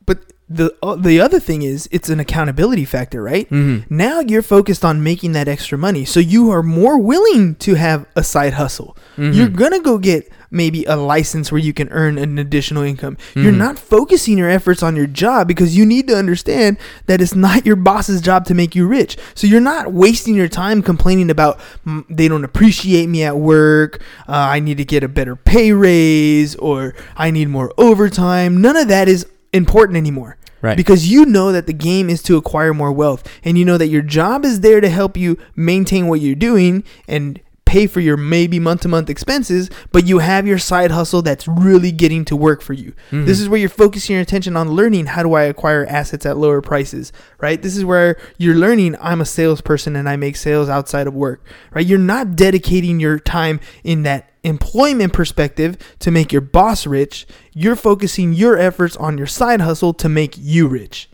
But 0.06 0.32
the 0.48 0.74
uh, 0.82 0.96
the 0.96 1.20
other 1.20 1.38
thing 1.40 1.62
is 1.62 1.88
it's 1.92 2.08
an 2.08 2.20
accountability 2.20 2.84
factor, 2.86 3.22
right? 3.22 3.48
Mhm. 3.50 3.84
Now 3.90 4.20
you're 4.20 4.42
focused 4.42 4.84
on 4.84 5.02
making 5.02 5.32
that 5.32 5.46
extra 5.46 5.76
money, 5.78 6.04
so 6.04 6.20
you 6.20 6.50
are 6.50 6.62
more 6.62 6.98
willing 6.98 7.54
to 7.56 7.74
have 7.74 8.06
a 8.16 8.24
side 8.24 8.54
hustle. 8.54 8.96
You're 9.16 9.48
gonna 9.48 9.80
go 9.80 9.98
get 9.98 10.30
maybe 10.54 10.84
a 10.84 10.96
license 10.96 11.50
where 11.50 11.60
you 11.60 11.72
can 11.72 11.88
earn 11.90 12.16
an 12.16 12.38
additional 12.38 12.82
income. 12.82 13.18
You're 13.34 13.52
not 13.52 13.78
focusing 13.78 14.38
your 14.38 14.48
efforts 14.48 14.82
on 14.82 14.96
your 14.96 15.06
job 15.06 15.48
because 15.48 15.76
you 15.76 15.84
need 15.84 16.06
to 16.08 16.16
understand 16.16 16.78
that 17.06 17.20
it's 17.20 17.34
not 17.34 17.66
your 17.66 17.76
boss's 17.76 18.20
job 18.20 18.44
to 18.46 18.54
make 18.54 18.74
you 18.74 18.86
rich. 18.86 19.16
So 19.34 19.46
you're 19.46 19.60
not 19.60 19.92
wasting 19.92 20.34
your 20.34 20.48
time 20.48 20.82
complaining 20.82 21.30
about 21.30 21.58
"Mm, 21.86 22.04
they 22.08 22.28
don't 22.28 22.44
appreciate 22.44 23.08
me 23.08 23.24
at 23.24 23.36
work. 23.36 24.00
Uh, 24.28 24.32
I 24.32 24.60
need 24.60 24.78
to 24.78 24.84
get 24.84 25.02
a 25.02 25.08
better 25.08 25.36
pay 25.36 25.72
raise 25.72 26.54
or 26.56 26.94
I 27.16 27.30
need 27.30 27.48
more 27.48 27.72
overtime. 27.76 28.60
None 28.60 28.76
of 28.76 28.88
that 28.88 29.08
is 29.08 29.26
important 29.52 29.96
anymore. 29.96 30.36
Right. 30.62 30.78
Because 30.78 31.10
you 31.10 31.26
know 31.26 31.52
that 31.52 31.66
the 31.66 31.74
game 31.74 32.08
is 32.08 32.22
to 32.22 32.38
acquire 32.38 32.72
more 32.72 32.90
wealth 32.90 33.28
and 33.44 33.58
you 33.58 33.66
know 33.66 33.76
that 33.76 33.88
your 33.88 34.00
job 34.00 34.46
is 34.46 34.60
there 34.60 34.80
to 34.80 34.88
help 34.88 35.14
you 35.14 35.36
maintain 35.54 36.06
what 36.06 36.22
you're 36.22 36.34
doing 36.34 36.84
and 37.06 37.38
pay 37.74 37.88
for 37.88 37.98
your 37.98 38.16
maybe 38.16 38.60
month 38.60 38.82
to 38.82 38.88
month 38.88 39.10
expenses, 39.10 39.68
but 39.90 40.06
you 40.06 40.20
have 40.20 40.46
your 40.46 40.58
side 40.58 40.92
hustle 40.92 41.22
that's 41.22 41.48
really 41.48 41.90
getting 41.90 42.24
to 42.24 42.36
work 42.36 42.62
for 42.62 42.72
you. 42.72 42.92
Mhm. 43.10 43.26
This 43.26 43.40
is 43.40 43.48
where 43.48 43.58
you're 43.58 43.68
focusing 43.68 44.14
your 44.14 44.22
attention 44.22 44.56
on 44.56 44.70
learning 44.70 45.06
how 45.06 45.24
do 45.24 45.34
I 45.34 45.42
acquire 45.42 45.84
assets 45.88 46.24
at 46.24 46.36
lower 46.36 46.60
prices, 46.60 47.10
right? 47.40 47.60
This 47.60 47.76
is 47.76 47.84
where 47.84 48.16
you're 48.38 48.54
learning 48.54 48.94
I'm 49.02 49.20
a 49.20 49.24
salesperson 49.24 49.96
and 49.96 50.08
I 50.08 50.14
make 50.14 50.36
sales 50.36 50.68
outside 50.68 51.08
of 51.08 51.14
work, 51.14 51.44
right? 51.74 51.84
You're 51.84 51.98
not 51.98 52.36
dedicating 52.36 53.00
your 53.00 53.18
time 53.18 53.58
in 53.82 54.04
that 54.04 54.30
employment 54.44 55.12
perspective 55.12 55.76
to 55.98 56.12
make 56.12 56.32
your 56.32 56.42
boss 56.42 56.86
rich. 56.86 57.26
You're 57.54 57.74
focusing 57.74 58.34
your 58.34 58.56
efforts 58.56 58.96
on 58.98 59.18
your 59.18 59.26
side 59.26 59.60
hustle 59.60 59.94
to 59.94 60.08
make 60.08 60.36
you 60.38 60.68
rich 60.68 61.08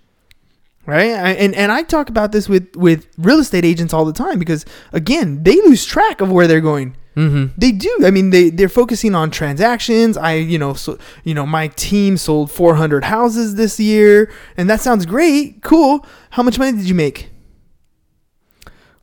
right? 0.87 1.13
I, 1.13 1.31
and 1.33 1.55
and 1.55 1.71
i 1.71 1.83
talk 1.83 2.09
about 2.09 2.33
this 2.33 2.49
with 2.49 2.75
with 2.77 3.07
real 3.19 3.39
estate 3.39 3.65
agents 3.65 3.93
all 3.93 4.05
the 4.05 4.13
time 4.13 4.39
because 4.39 4.65
again 4.93 5.43
they 5.43 5.57
lose 5.57 5.85
track 5.85 6.21
of 6.21 6.31
where 6.31 6.47
they're 6.47 6.61
going. 6.61 6.97
Mm-hmm. 7.17 7.53
they 7.59 7.73
do. 7.73 7.99
I 8.05 8.11
mean 8.11 8.31
they 8.31 8.51
they're 8.51 8.69
focusing 8.69 9.15
on 9.15 9.31
transactions. 9.31 10.17
I 10.17 10.35
you 10.35 10.59
know 10.59 10.75
so 10.75 10.99
you 11.25 11.35
know 11.35 11.45
my 11.45 11.69
team 11.69 12.17
sold 12.17 12.51
400 12.51 13.05
houses 13.05 13.57
this 13.57 13.79
year 13.81 14.31
and 14.57 14.71
that 14.71 14.81
sounds 14.81 15.07
great. 15.07 15.63
Cool. 15.63 16.07
How 16.31 16.43
much 16.43 16.59
money 16.59 16.77
did 16.77 16.89
you 16.89 16.95
make? 16.95 17.31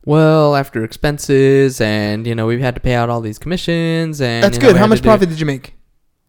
Well, 0.04 0.56
after 0.56 0.84
expenses, 0.84 1.82
and 1.82 2.26
you 2.26 2.34
know, 2.34 2.46
we've 2.46 2.60
had 2.60 2.74
to 2.76 2.80
pay 2.80 2.94
out 2.94 3.10
all 3.10 3.20
these 3.20 3.38
commissions, 3.38 4.22
and 4.22 4.42
that's 4.42 4.56
you 4.56 4.62
know, 4.62 4.68
good. 4.68 4.78
How 4.78 4.86
much 4.86 5.02
profit 5.02 5.28
did 5.28 5.38
you 5.38 5.44
make 5.44 5.74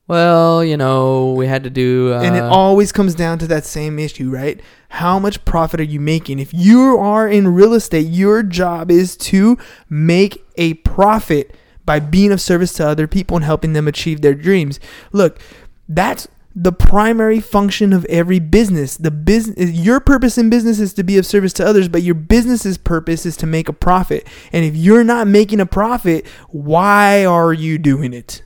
Well, 0.10 0.64
you 0.66 0.76
know, 0.76 1.34
we 1.34 1.46
had 1.46 1.64
to 1.66 1.70
do. 1.70 2.16
Uh, 2.16 2.24
and 2.24 2.36
it 2.36 2.42
always 2.42 2.92
comes 2.92 3.14
down 3.14 3.38
to 3.40 3.48
that 3.48 3.64
same 3.64 4.00
issue 4.00 4.32
right? 4.32 4.60
How 4.90 5.20
much 5.20 5.46
profit 5.46 5.80
are 5.80 5.84
you 5.84 6.00
making? 6.00 6.40
If 6.40 6.52
you 6.52 6.98
are 6.98 7.28
in 7.28 7.54
real 7.54 7.76
estate 7.76 8.08
your 8.08 8.42
job 8.42 8.90
is 8.90 9.16
to 9.18 9.56
make 9.88 10.44
a 10.58 10.74
profit 10.74 11.56
by 11.86 12.00
being 12.00 12.32
of 12.32 12.42
service 12.42 12.74
to 12.74 12.88
other 12.88 13.06
people 13.06 13.38
and 13.38 13.46
helping 13.46 13.74
them 13.74 13.88
achieve 13.88 14.22
their 14.22 14.34
dreams. 14.34 14.80
Look 15.12 15.40
that's 15.88 16.28
the 16.56 16.72
primary 16.72 17.40
function 17.40 17.94
of 17.94 18.04
every 18.06 18.40
business. 18.40 18.98
The 18.98 19.12
business 19.12 19.70
your 19.70 20.00
purpose 20.00 20.40
in 20.40 20.50
business 20.50 20.80
is 20.80 20.92
to 20.94 21.04
be 21.04 21.20
of 21.20 21.26
service 21.28 21.54
to 21.54 21.66
others 21.68 21.88
but 21.88 22.02
your 22.02 22.16
business's 22.16 22.80
purpose 22.80 23.28
is 23.28 23.38
to 23.38 23.46
make 23.46 23.70
a 23.70 23.74
profit. 23.74 24.28
And 24.52 24.66
if 24.66 24.76
you're 24.76 25.04
not 25.04 25.28
making 25.28 25.60
a 25.60 25.68
profit 25.68 26.26
why 26.48 27.26
are 27.26 27.54
you 27.54 27.78
doing 27.78 28.12
it 28.12 28.42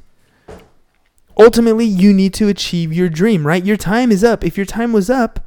ultimately 1.37 1.85
you 1.85 2.13
need 2.13 2.33
to 2.35 2.47
achieve 2.47 2.93
your 2.93 3.09
dream, 3.09 3.45
right? 3.45 3.63
Your 3.63 3.77
time 3.77 4.11
is 4.11 4.23
up. 4.23 4.43
If 4.43 4.57
your 4.57 4.65
time 4.65 4.93
was 4.93 5.09
up, 5.09 5.39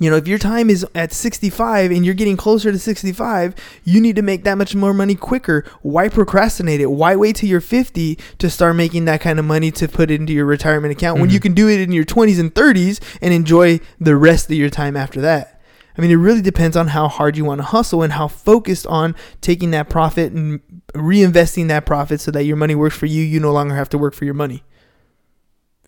you 0.00 0.08
know, 0.10 0.16
if 0.16 0.28
your 0.28 0.38
time 0.38 0.70
is 0.70 0.86
at 0.94 1.12
65 1.12 1.90
and 1.90 2.04
you're 2.06 2.14
getting 2.14 2.36
closer 2.36 2.70
to 2.70 2.78
65, 2.78 3.54
you 3.82 4.00
need 4.00 4.14
to 4.14 4.22
make 4.22 4.44
that 4.44 4.56
much 4.56 4.74
more 4.76 4.94
money 4.94 5.16
quicker. 5.16 5.64
Why 5.82 6.08
procrastinate 6.08 6.80
it? 6.80 6.92
Why 6.92 7.16
wait 7.16 7.36
till 7.36 7.48
you're 7.48 7.60
50 7.60 8.16
to 8.38 8.48
start 8.48 8.76
making 8.76 9.06
that 9.06 9.20
kind 9.20 9.40
of 9.40 9.44
money 9.44 9.72
to 9.72 9.88
put 9.88 10.10
it 10.12 10.20
into 10.20 10.32
your 10.32 10.46
retirement 10.46 10.92
account 10.92 11.18
when 11.20 11.30
you 11.30 11.40
Mhm. 11.40 11.42
can 11.42 11.54
do 11.54 11.68
it 11.68 11.80
in 11.80 11.90
your 11.90 12.04
20s 12.04 12.38
and 12.38 12.54
30s 12.54 13.00
and 13.20 13.34
enjoy 13.34 13.80
the 14.00 14.14
rest 14.14 14.48
of 14.50 14.56
your 14.56 14.70
time 14.70 14.96
after 14.96 15.20
that? 15.20 15.60
I 15.96 16.00
mean, 16.00 16.12
it 16.12 16.16
really 16.16 16.42
depends 16.42 16.76
on 16.76 16.88
how 16.88 17.08
hard 17.08 17.36
you 17.36 17.44
want 17.44 17.58
to 17.58 17.64
hustle 17.64 18.04
and 18.04 18.12
how 18.12 18.28
focused 18.28 18.86
on 18.86 19.16
taking 19.40 19.72
that 19.72 19.88
profit 19.88 20.32
and 20.32 20.60
reinvesting 20.94 21.66
that 21.68 21.86
profit 21.86 22.20
so 22.20 22.30
that 22.30 22.44
your 22.44 22.56
money 22.56 22.76
works 22.76 22.94
for 22.94 23.06
you. 23.06 23.24
You 23.24 23.40
no 23.40 23.50
longer 23.52 23.74
have 23.74 23.88
to 23.88 23.98
work 23.98 24.14
for 24.14 24.24
your 24.24 24.34
money. 24.34 24.62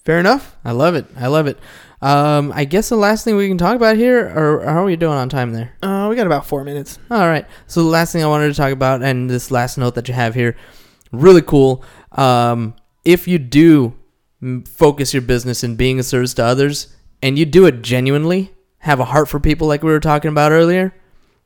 Fair 0.05 0.19
enough? 0.19 0.57
I 0.65 0.73
love 0.73 0.95
it. 0.95 1.07
I 1.17 1.27
love 1.27 1.47
it. 1.47 1.59
Um, 2.03 2.53
I 2.55 2.65
guess 2.65 2.89
the 2.89 2.97
last 2.97 3.25
thing 3.25 3.37
we 3.37 3.49
can 3.49 3.59
talk 3.59 3.77
about 3.77 3.97
here, 3.97 4.27
or 4.27 4.65
how 4.65 4.83
are 4.83 4.85
we 4.85 4.97
doing 4.97 5.17
on 5.17 5.29
time 5.29 5.53
there? 5.53 5.77
Uh, 5.83 6.07
we 6.09 6.17
got 6.17 6.27
about 6.27 6.47
four 6.47 6.65
minutes. 6.65 6.99
All 7.11 7.29
right. 7.29 7.47
So 7.67 7.83
the 7.83 7.89
last 7.89 8.13
thing 8.13 8.25
I 8.25 8.27
wanted 8.27 8.49
to 8.49 8.55
talk 8.55 8.73
about, 8.73 9.03
and 9.03 9.29
this 9.29 9.51
last 9.51 9.77
note 9.77 9.95
that 9.97 10.09
you 10.09 10.15
have 10.15 10.35
here, 10.35 10.57
really 11.13 11.43
cool. 11.43 11.85
Um, 12.13 12.75
if 13.05 13.29
you 13.29 13.39
do 13.39 13.95
focus 14.65 15.13
your 15.13 15.21
business 15.23 15.63
in 15.63 15.77
being 15.77 15.99
a 15.99 16.03
service 16.03 16.33
to 16.35 16.45
others, 16.45 16.95
and 17.23 17.39
you 17.39 17.45
do 17.45 17.67
it 17.67 17.83
genuinely, 17.83 18.53
have 18.79 19.01
a 19.01 19.05
heart 19.05 19.29
for 19.29 19.39
people, 19.39 19.69
like 19.69 19.83
we 19.83 19.91
were 19.91 20.01
talking 20.01 20.31
about 20.31 20.53
earlier, 20.53 20.95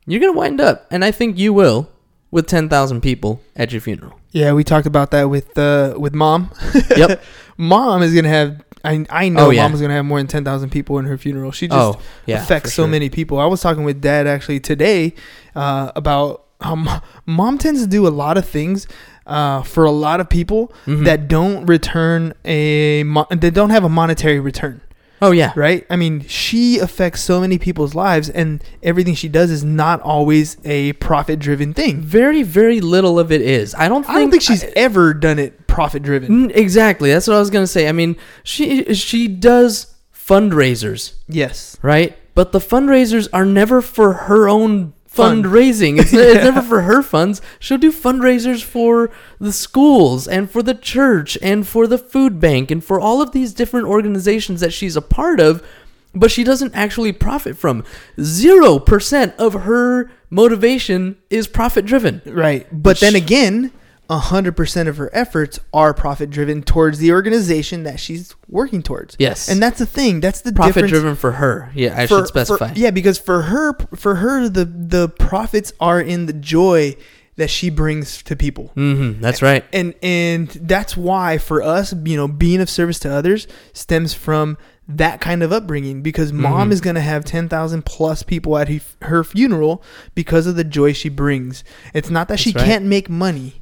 you're 0.05 0.21
gonna 0.21 0.31
wind 0.31 0.61
up, 0.61 0.87
and 0.89 1.03
I 1.03 1.11
think 1.11 1.37
you 1.37 1.51
will, 1.51 1.89
with 2.31 2.47
ten 2.47 2.69
thousand 2.69 3.01
people 3.01 3.41
at 3.57 3.73
your 3.73 3.81
funeral. 3.81 4.19
Yeah, 4.31 4.53
we 4.53 4.63
talked 4.63 4.87
about 4.87 5.11
that 5.11 5.29
with 5.29 5.57
uh, 5.57 5.95
with 5.97 6.13
mom. 6.13 6.51
Yep. 6.95 7.21
mom 7.57 8.01
is 8.03 8.13
gonna 8.13 8.29
have. 8.29 8.63
I 8.83 9.05
I 9.09 9.29
know 9.29 9.47
Oh, 9.47 9.49
yeah. 9.49 9.63
mom 9.63 9.73
is 9.73 9.81
gonna 9.81 9.93
have 9.95 10.05
more 10.05 10.19
than 10.19 10.27
ten 10.27 10.43
thousand 10.43 10.69
people 10.69 10.99
in 10.99 11.05
her 11.05 11.17
funeral. 11.17 11.51
She 11.51 11.67
just 11.67 11.97
oh, 11.97 12.01
yeah. 12.25 12.41
affects 12.43 12.73
so 12.73 12.83
sure. 12.83 12.87
many 12.87 13.09
people. 13.09 13.39
I 13.39 13.45
was 13.45 13.61
talking 13.61 13.83
with 13.83 14.01
dad 14.01 14.27
actually 14.27 14.59
today 14.59 15.13
uh, 15.55 15.91
about 15.95 16.43
how 16.61 17.01
mom 17.25 17.57
tends 17.57 17.81
to 17.81 17.87
do 17.87 18.07
a 18.07 18.09
lot 18.09 18.37
of 18.37 18.47
things 18.47 18.87
uh, 19.25 19.61
for 19.63 19.85
a 19.85 19.91
lot 19.91 20.19
of 20.19 20.29
people 20.29 20.71
Mhm. 20.85 21.03
that 21.05 21.27
don't 21.27 21.65
return 21.65 22.33
a 22.45 23.03
mo- 23.03 23.27
that 23.31 23.53
don't 23.53 23.71
have 23.71 23.83
a 23.83 23.89
monetary 23.89 24.39
return. 24.39 24.81
Oh 25.21 25.31
yeah. 25.31 25.53
right? 25.55 25.85
I 25.89 25.95
mean, 25.95 26.25
she 26.27 26.77
affects 26.79 27.21
so 27.21 27.39
many 27.39 27.57
people's 27.57 27.95
lives, 27.95 28.29
and 28.29 28.63
everything 28.83 29.15
she 29.15 29.29
does 29.29 29.49
is 29.49 29.63
not 29.63 30.01
always 30.01 30.57
a 30.65 30.93
profit 30.93 31.39
driven 31.39 31.73
thing. 31.73 32.01
Very, 32.01 32.43
very 32.43 32.81
little 32.81 33.17
of 33.17 33.31
it 33.31 33.41
is. 33.41 33.73
I 33.75 33.87
don't. 33.87 34.03
Think, 34.03 34.15
I 34.15 34.19
don't 34.19 34.31
think 34.31 34.43
she's 34.43 34.65
ever 34.75 35.13
done 35.13 35.39
it 35.39 35.67
profit 35.67 36.03
driven. 36.03 36.51
Exactly. 36.51 37.11
That's 37.11 37.27
what 37.27 37.35
I 37.35 37.39
was 37.39 37.49
gonna 37.49 37.65
say. 37.67 37.87
I 37.87 37.91
mean, 37.93 38.17
she 38.43 38.93
she 38.93 39.27
does 39.27 39.95
fundraisers, 40.13 41.13
Yes. 41.27 41.77
right? 41.81 42.17
But 42.33 42.51
the 42.51 42.59
fundraisers 42.59 43.29
are 43.31 43.45
never 43.45 43.81
for 43.81 44.13
her 44.13 44.49
own. 44.49 44.93
Fundraising. 45.15 45.99
It's, 45.99 46.13
it's 46.13 46.43
never 46.43 46.61
for 46.69 46.81
her 46.81 47.01
funds. 47.01 47.41
She'll 47.59 47.77
do 47.77 47.91
fundraisers 47.91 48.63
for 48.63 49.11
the 49.39 49.51
schools 49.51 50.27
and 50.27 50.49
for 50.49 50.61
the 50.61 50.75
church 50.75 51.37
and 51.41 51.67
for 51.67 51.87
the 51.87 51.97
food 51.97 52.39
bank 52.39 52.71
and 52.71 52.83
for 52.83 52.99
all 52.99 53.21
of 53.21 53.31
these 53.31 53.53
different 53.53 53.87
organizations 53.87 54.61
that 54.61 54.73
she's 54.73 54.95
a 54.95 55.01
part 55.01 55.39
of. 55.39 55.65
But 56.13 56.31
she 56.31 56.45
doesn't 56.45 56.73
actually 56.73 57.11
profit 57.11 57.57
from. 57.57 57.83
Zero 58.21 58.79
percent 58.79 59.35
of 59.37 59.53
her 59.53 60.09
motivation 60.29 61.17
is 61.29 61.47
profit 61.47 61.85
driven. 61.85 62.21
Right. 62.25 62.67
But 62.71 62.99
then 63.01 63.15
again, 63.15 63.73
100% 64.09 64.87
of 64.87 64.97
her 64.97 65.09
efforts 65.13 65.59
are 65.73 65.93
profit 65.93 66.29
driven 66.29 66.61
towards 66.63 66.99
the 66.99 67.11
organization 67.11 67.83
that 67.83 67.99
she's 67.99 68.35
working 68.47 68.83
towards. 68.83 69.15
Yes. 69.19 69.49
And 69.49 69.61
that's 69.61 69.79
the 69.79 69.85
thing. 69.85 70.19
That's 70.19 70.41
the 70.41 70.53
profit 70.53 70.87
driven 70.87 71.15
for 71.15 71.33
her. 71.33 71.71
Yeah, 71.73 71.99
I 71.99 72.07
for- 72.07 72.19
should 72.19 72.27
specify. 72.27 72.73
for- 72.73 72.79
yeah, 72.79 72.91
because 72.91 73.17
for 73.17 73.43
her, 73.43 73.73
for 73.95 74.15
her, 74.15 74.47
the 74.49 74.65
the 74.65 75.09
profits 75.09 75.73
are 75.79 75.99
in 75.99 76.25
the 76.27 76.33
joy 76.33 76.95
that 77.37 77.49
she 77.49 77.69
brings 77.69 78.21
to 78.23 78.35
people. 78.35 78.71
Mm-hmm. 78.77 79.21
That's 79.21 79.41
right. 79.41 79.65
and 79.73 79.93
and 80.01 80.47
that's 80.49 80.95
why 80.95 81.37
for 81.37 81.61
us 81.61 81.93
you 82.05 82.15
know 82.15 82.27
being 82.27 82.61
of 82.61 82.69
service 82.69 82.99
to 82.99 83.11
others 83.13 83.47
stems 83.73 84.13
from 84.13 84.57
that 84.87 85.19
kind 85.19 85.41
of 85.43 85.51
upbringing 85.51 86.01
because 86.03 86.31
mom 86.31 86.69
Mhm. 86.69 86.73
is 86.73 86.79
going 86.79 86.93
to 86.95 87.01
have 87.01 87.25
10,000 87.25 87.83
plus 87.85 88.21
people 88.21 88.55
at 88.57 88.67
he, 88.67 88.81
her 89.01 89.23
funeral 89.23 89.81
because 90.13 90.45
of 90.45 90.55
the 90.55 90.63
joy 90.63 90.93
she 90.93 91.09
brings 91.09 91.63
it's 91.93 92.11
not 92.11 92.27
that 92.27 92.39
she 92.39 92.51
right. 92.51 92.63
can't 92.63 92.85
make 92.85 93.09
money 93.09 93.55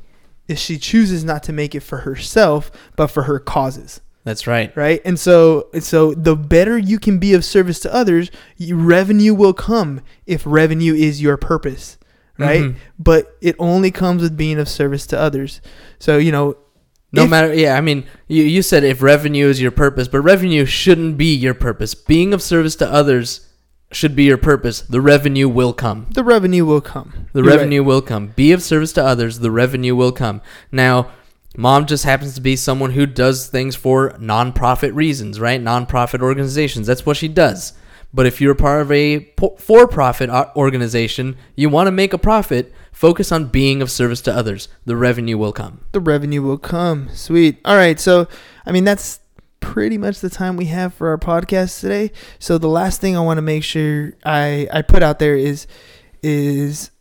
if 0.53 0.59
she 0.59 0.77
chooses 0.77 1.23
not 1.23 1.43
to 1.43 1.51
make 1.53 1.75
it 1.75 1.81
for 1.81 1.99
herself 1.99 2.71
but 2.95 3.07
for 3.07 3.23
her 3.23 3.39
causes 3.39 4.01
That's 4.23 4.47
right. 4.47 4.75
right 4.77 5.01
and 5.03 5.19
so 5.19 5.67
so 5.79 6.13
the 6.13 6.35
better 6.35 6.77
you 6.77 6.97
can 6.99 7.17
be 7.19 7.33
of 7.33 7.43
service 7.43 7.79
to 7.81 7.93
others 7.93 8.31
you, 8.57 8.75
revenue 8.77 9.33
will 9.33 9.53
come 9.53 10.01
if 10.25 10.43
revenue 10.45 10.93
is 10.93 11.21
your 11.21 11.37
purpose 11.37 11.97
right 12.39 12.61
Mhm. 12.63 12.75
but 12.97 13.35
it 13.41 13.55
only 13.59 13.91
comes 13.91 14.21
with 14.21 14.35
being 14.37 14.57
of 14.59 14.67
service 14.69 15.05
to 15.07 15.19
others 15.19 15.61
so 15.99 16.17
you 16.17 16.31
know 16.31 16.55
No 17.11 17.25
if- 17.25 17.29
matter, 17.29 17.53
yeah, 17.53 17.77
I 17.77 17.81
mean, 17.81 18.05
you, 18.27 18.41
you 18.41 18.63
said 18.63 18.83
if 18.83 19.03
revenue 19.03 19.45
is 19.47 19.61
your 19.61 19.69
purpose, 19.69 20.07
but 20.07 20.21
revenue 20.21 20.65
shouldn't 20.65 21.15
be 21.15 21.31
your 21.35 21.53
purpose. 21.53 21.93
Being 21.93 22.33
of 22.33 22.41
service 22.41 22.75
to 22.77 22.91
others 22.91 23.41
should 23.95 24.15
be 24.15 24.23
your 24.23 24.37
purpose. 24.37 24.81
The 24.81 25.01
revenue 25.01 25.47
will 25.49 25.73
come. 25.73 26.07
the 26.11 26.23
revenue 26.23 26.65
will 26.65 26.81
come 26.81 27.27
The 27.33 27.39
You're 27.41 27.49
right. 27.49 27.55
revenue 27.57 27.83
will 27.83 28.01
come. 28.01 28.27
Be 28.35 28.51
of 28.51 28.61
service 28.61 28.93
to 28.93 29.03
others. 29.03 29.39
The 29.39 29.51
revenue 29.51 29.95
will 29.95 30.11
come. 30.11 30.41
Now, 30.71 31.11
mom 31.57 31.85
just 31.85 32.03
happens 32.03 32.35
to 32.35 32.41
be 32.41 32.55
someone 32.55 32.91
who 32.91 33.05
does 33.05 33.47
things 33.47 33.75
for 33.75 34.11
nonprofit 34.13 34.93
reasons, 34.95 35.39
right? 35.39 35.61
Nonprofit 35.61 36.21
organizations. 36.21 36.87
That's 36.87 37.05
what 37.05 37.17
she 37.17 37.27
does. 37.27 37.73
But 38.15 38.27
if 38.27 38.39
you're 38.39 38.53
part 38.55 38.81
of 38.81 38.91
a 38.91 39.31
for-profit 39.57 40.29
organization, 40.55 41.35
you 41.55 41.69
want 41.69 41.87
to 41.87 41.91
make 41.91 42.13
a 42.13 42.17
profit. 42.19 42.71
Focus 42.91 43.31
on 43.31 43.47
being 43.47 43.81
of 43.81 43.89
service 43.89 44.21
to 44.21 44.35
others. 44.35 44.67
The 44.85 44.95
revenue 44.95 45.37
will 45.37 45.51
come. 45.53 45.79
the 45.93 45.99
revenue 45.99 46.41
will 46.43 46.59
come 46.59 47.09
sweet 47.13 47.57
all 47.65 47.75
right 47.75 47.99
so 47.99 48.27
i 48.67 48.71
mean 48.71 48.83
that's 48.83 49.19
pretty 49.63 49.97
much 49.97 50.19
the 50.19 50.29
time 50.29 50.57
we 50.57 50.65
have 50.65 50.93
for 50.93 51.07
our 51.07 51.17
podcast 51.17 51.79
today 51.79 52.11
so 52.37 52.57
the 52.57 52.67
last 52.67 52.99
thing 52.99 53.15
i 53.15 53.19
want 53.21 53.37
to 53.37 53.41
make 53.41 53.63
sure 53.63 54.11
i 54.25 54.67
i 54.73 54.81
put 54.81 55.01
out 55.01 55.19
there 55.19 55.35
is 55.35 55.65
is 56.21 56.91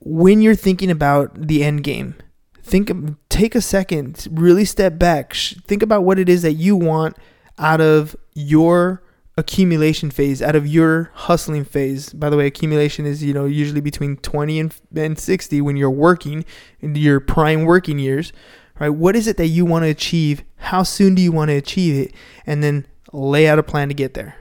when 0.00 0.42
you're 0.42 0.56
thinking 0.56 0.90
about 0.90 1.46
the 1.46 1.62
end 1.62 1.84
game 1.84 2.16
think 2.64 2.90
take 3.28 3.54
a 3.54 3.60
second 3.60 4.26
really 4.32 4.64
step 4.64 4.98
back 4.98 5.34
think 5.68 5.84
about 5.84 6.02
what 6.02 6.18
it 6.18 6.28
is 6.28 6.42
that 6.42 6.54
you 6.54 6.74
want 6.74 7.16
out 7.58 7.80
of 7.80 8.16
your 8.34 9.02
accumulation 9.36 10.10
phase, 10.10 10.40
out 10.42 10.54
of 10.54 10.66
your 10.66 11.10
hustling 11.14 11.64
phase. 11.64 12.12
By 12.12 12.30
the 12.30 12.36
way, 12.36 12.46
accumulation 12.46 13.06
is 13.06 13.22
you 13.24 13.34
know 13.34 13.46
usually 13.46 13.80
between 13.80 14.16
20 14.18 14.60
and, 14.60 14.74
and 14.94 15.18
60 15.18 15.60
when 15.60 15.76
you're 15.76 15.90
working 15.90 16.44
in 16.80 16.94
your 16.94 17.20
prime 17.20 17.64
working 17.64 17.98
years. 17.98 18.32
Right? 18.80 18.88
What 18.88 19.14
is 19.14 19.28
it 19.28 19.36
that 19.36 19.48
you 19.48 19.66
want 19.66 19.84
to 19.84 19.90
achieve? 19.90 20.42
How 20.56 20.82
soon 20.82 21.14
do 21.14 21.20
you 21.20 21.30
want 21.30 21.50
to 21.50 21.56
achieve 21.56 22.08
it? 22.08 22.14
And 22.46 22.62
then 22.64 22.86
lay 23.12 23.46
out 23.46 23.58
a 23.58 23.62
plan 23.62 23.88
to 23.88 23.94
get 23.94 24.14
there. 24.14 24.36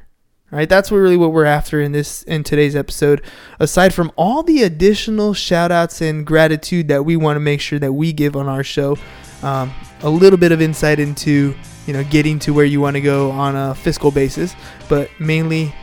Right? 0.49 0.67
That's 0.67 0.91
really 0.91 1.17
what 1.17 1.31
we're 1.31 1.45
after 1.45 1.79
in 1.79 1.91
this 1.91 2.23
in 2.23 2.43
today's 2.43 2.75
episode. 2.75 3.21
Aside 3.59 3.93
from 3.93 4.11
all 4.15 4.41
the 4.41 4.63
additional 4.63 5.33
shout 5.33 5.71
outs 5.71 6.01
and 6.01 6.25
gratitude 6.25 6.87
that 6.87 7.03
we 7.03 7.17
want 7.17 7.35
to 7.35 7.41
make 7.41 7.61
sure 7.61 7.77
that 7.77 7.93
we 7.93 8.13
give 8.13 8.35
on 8.35 8.47
our 8.47 8.63
show, 8.63 8.97
um, 9.43 9.71
a 10.01 10.09
little 10.09 10.39
bit 10.39 10.51
of 10.51 10.61
insight 10.61 10.99
into 10.99 11.53
you 11.85 11.93
know 11.93 12.03
getting 12.05 12.39
to 12.39 12.53
where 12.53 12.65
you 12.65 12.81
want 12.81 12.95
to 12.95 13.01
go 13.01 13.29
on 13.29 13.55
a 13.55 13.75
fiscal 13.75 14.09
basis, 14.09 14.55
but 14.87 15.11
mainly 15.19 15.73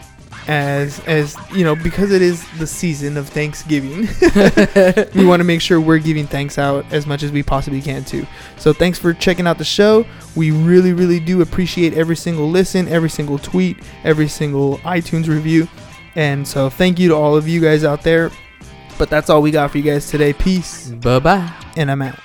as 0.49 1.01
as 1.01 1.37
you 1.53 1.65
know 1.65 1.75
because 1.75 2.13
it 2.13 2.23
is 2.23 2.47
the 2.59 2.67
season 2.67 3.17
of 3.17 3.29
Thanksgiving, 3.29 4.03
we 5.15 5.27
want 5.27 5.41
to 5.41 5.45
make 5.45 5.61
sure 5.61 5.81
we're 5.81 5.99
giving 5.99 6.27
thanks 6.27 6.59
out 6.59 6.85
as 6.93 7.07
much 7.07 7.23
as 7.23 7.33
we 7.33 7.43
possibly 7.43 7.83
can 7.83 8.05
too. 8.05 8.27
So 8.59 8.73
thanks 8.73 8.99
for 8.99 9.13
checking 9.13 9.47
out 9.47 9.59
the 9.59 9.65
show. 9.65 10.07
We 10.35 10.51
really 10.51 10.93
really 10.93 11.21
do 11.21 11.43
appreciate 11.43 11.95
every 11.95 12.17
single 12.17 12.49
listen, 12.49 12.89
every 12.89 13.11
single 13.11 13.39
tweet, 13.39 13.79
every 14.05 14.29
single 14.29 14.79
iTunes 14.79 15.29
review. 15.29 15.69
And 16.15 16.47
so 16.47 16.71
thank 16.71 16.99
you 16.99 17.09
to 17.09 17.15
all 17.15 17.37
of 17.37 17.47
you 17.49 17.61
guys 17.61 17.85
out 17.85 18.03
there. 18.03 18.31
But 18.99 19.11
that's 19.11 19.29
all 19.29 19.43
we 19.43 19.51
got 19.51 19.71
for 19.71 19.79
you 19.79 19.85
guys 19.85 20.09
today. 20.11 20.33
Peace 20.33 20.89
Bye 20.89 21.19
bye. 21.19 21.53
and 21.77 21.91
I'm 21.91 22.01
out. 22.03 22.19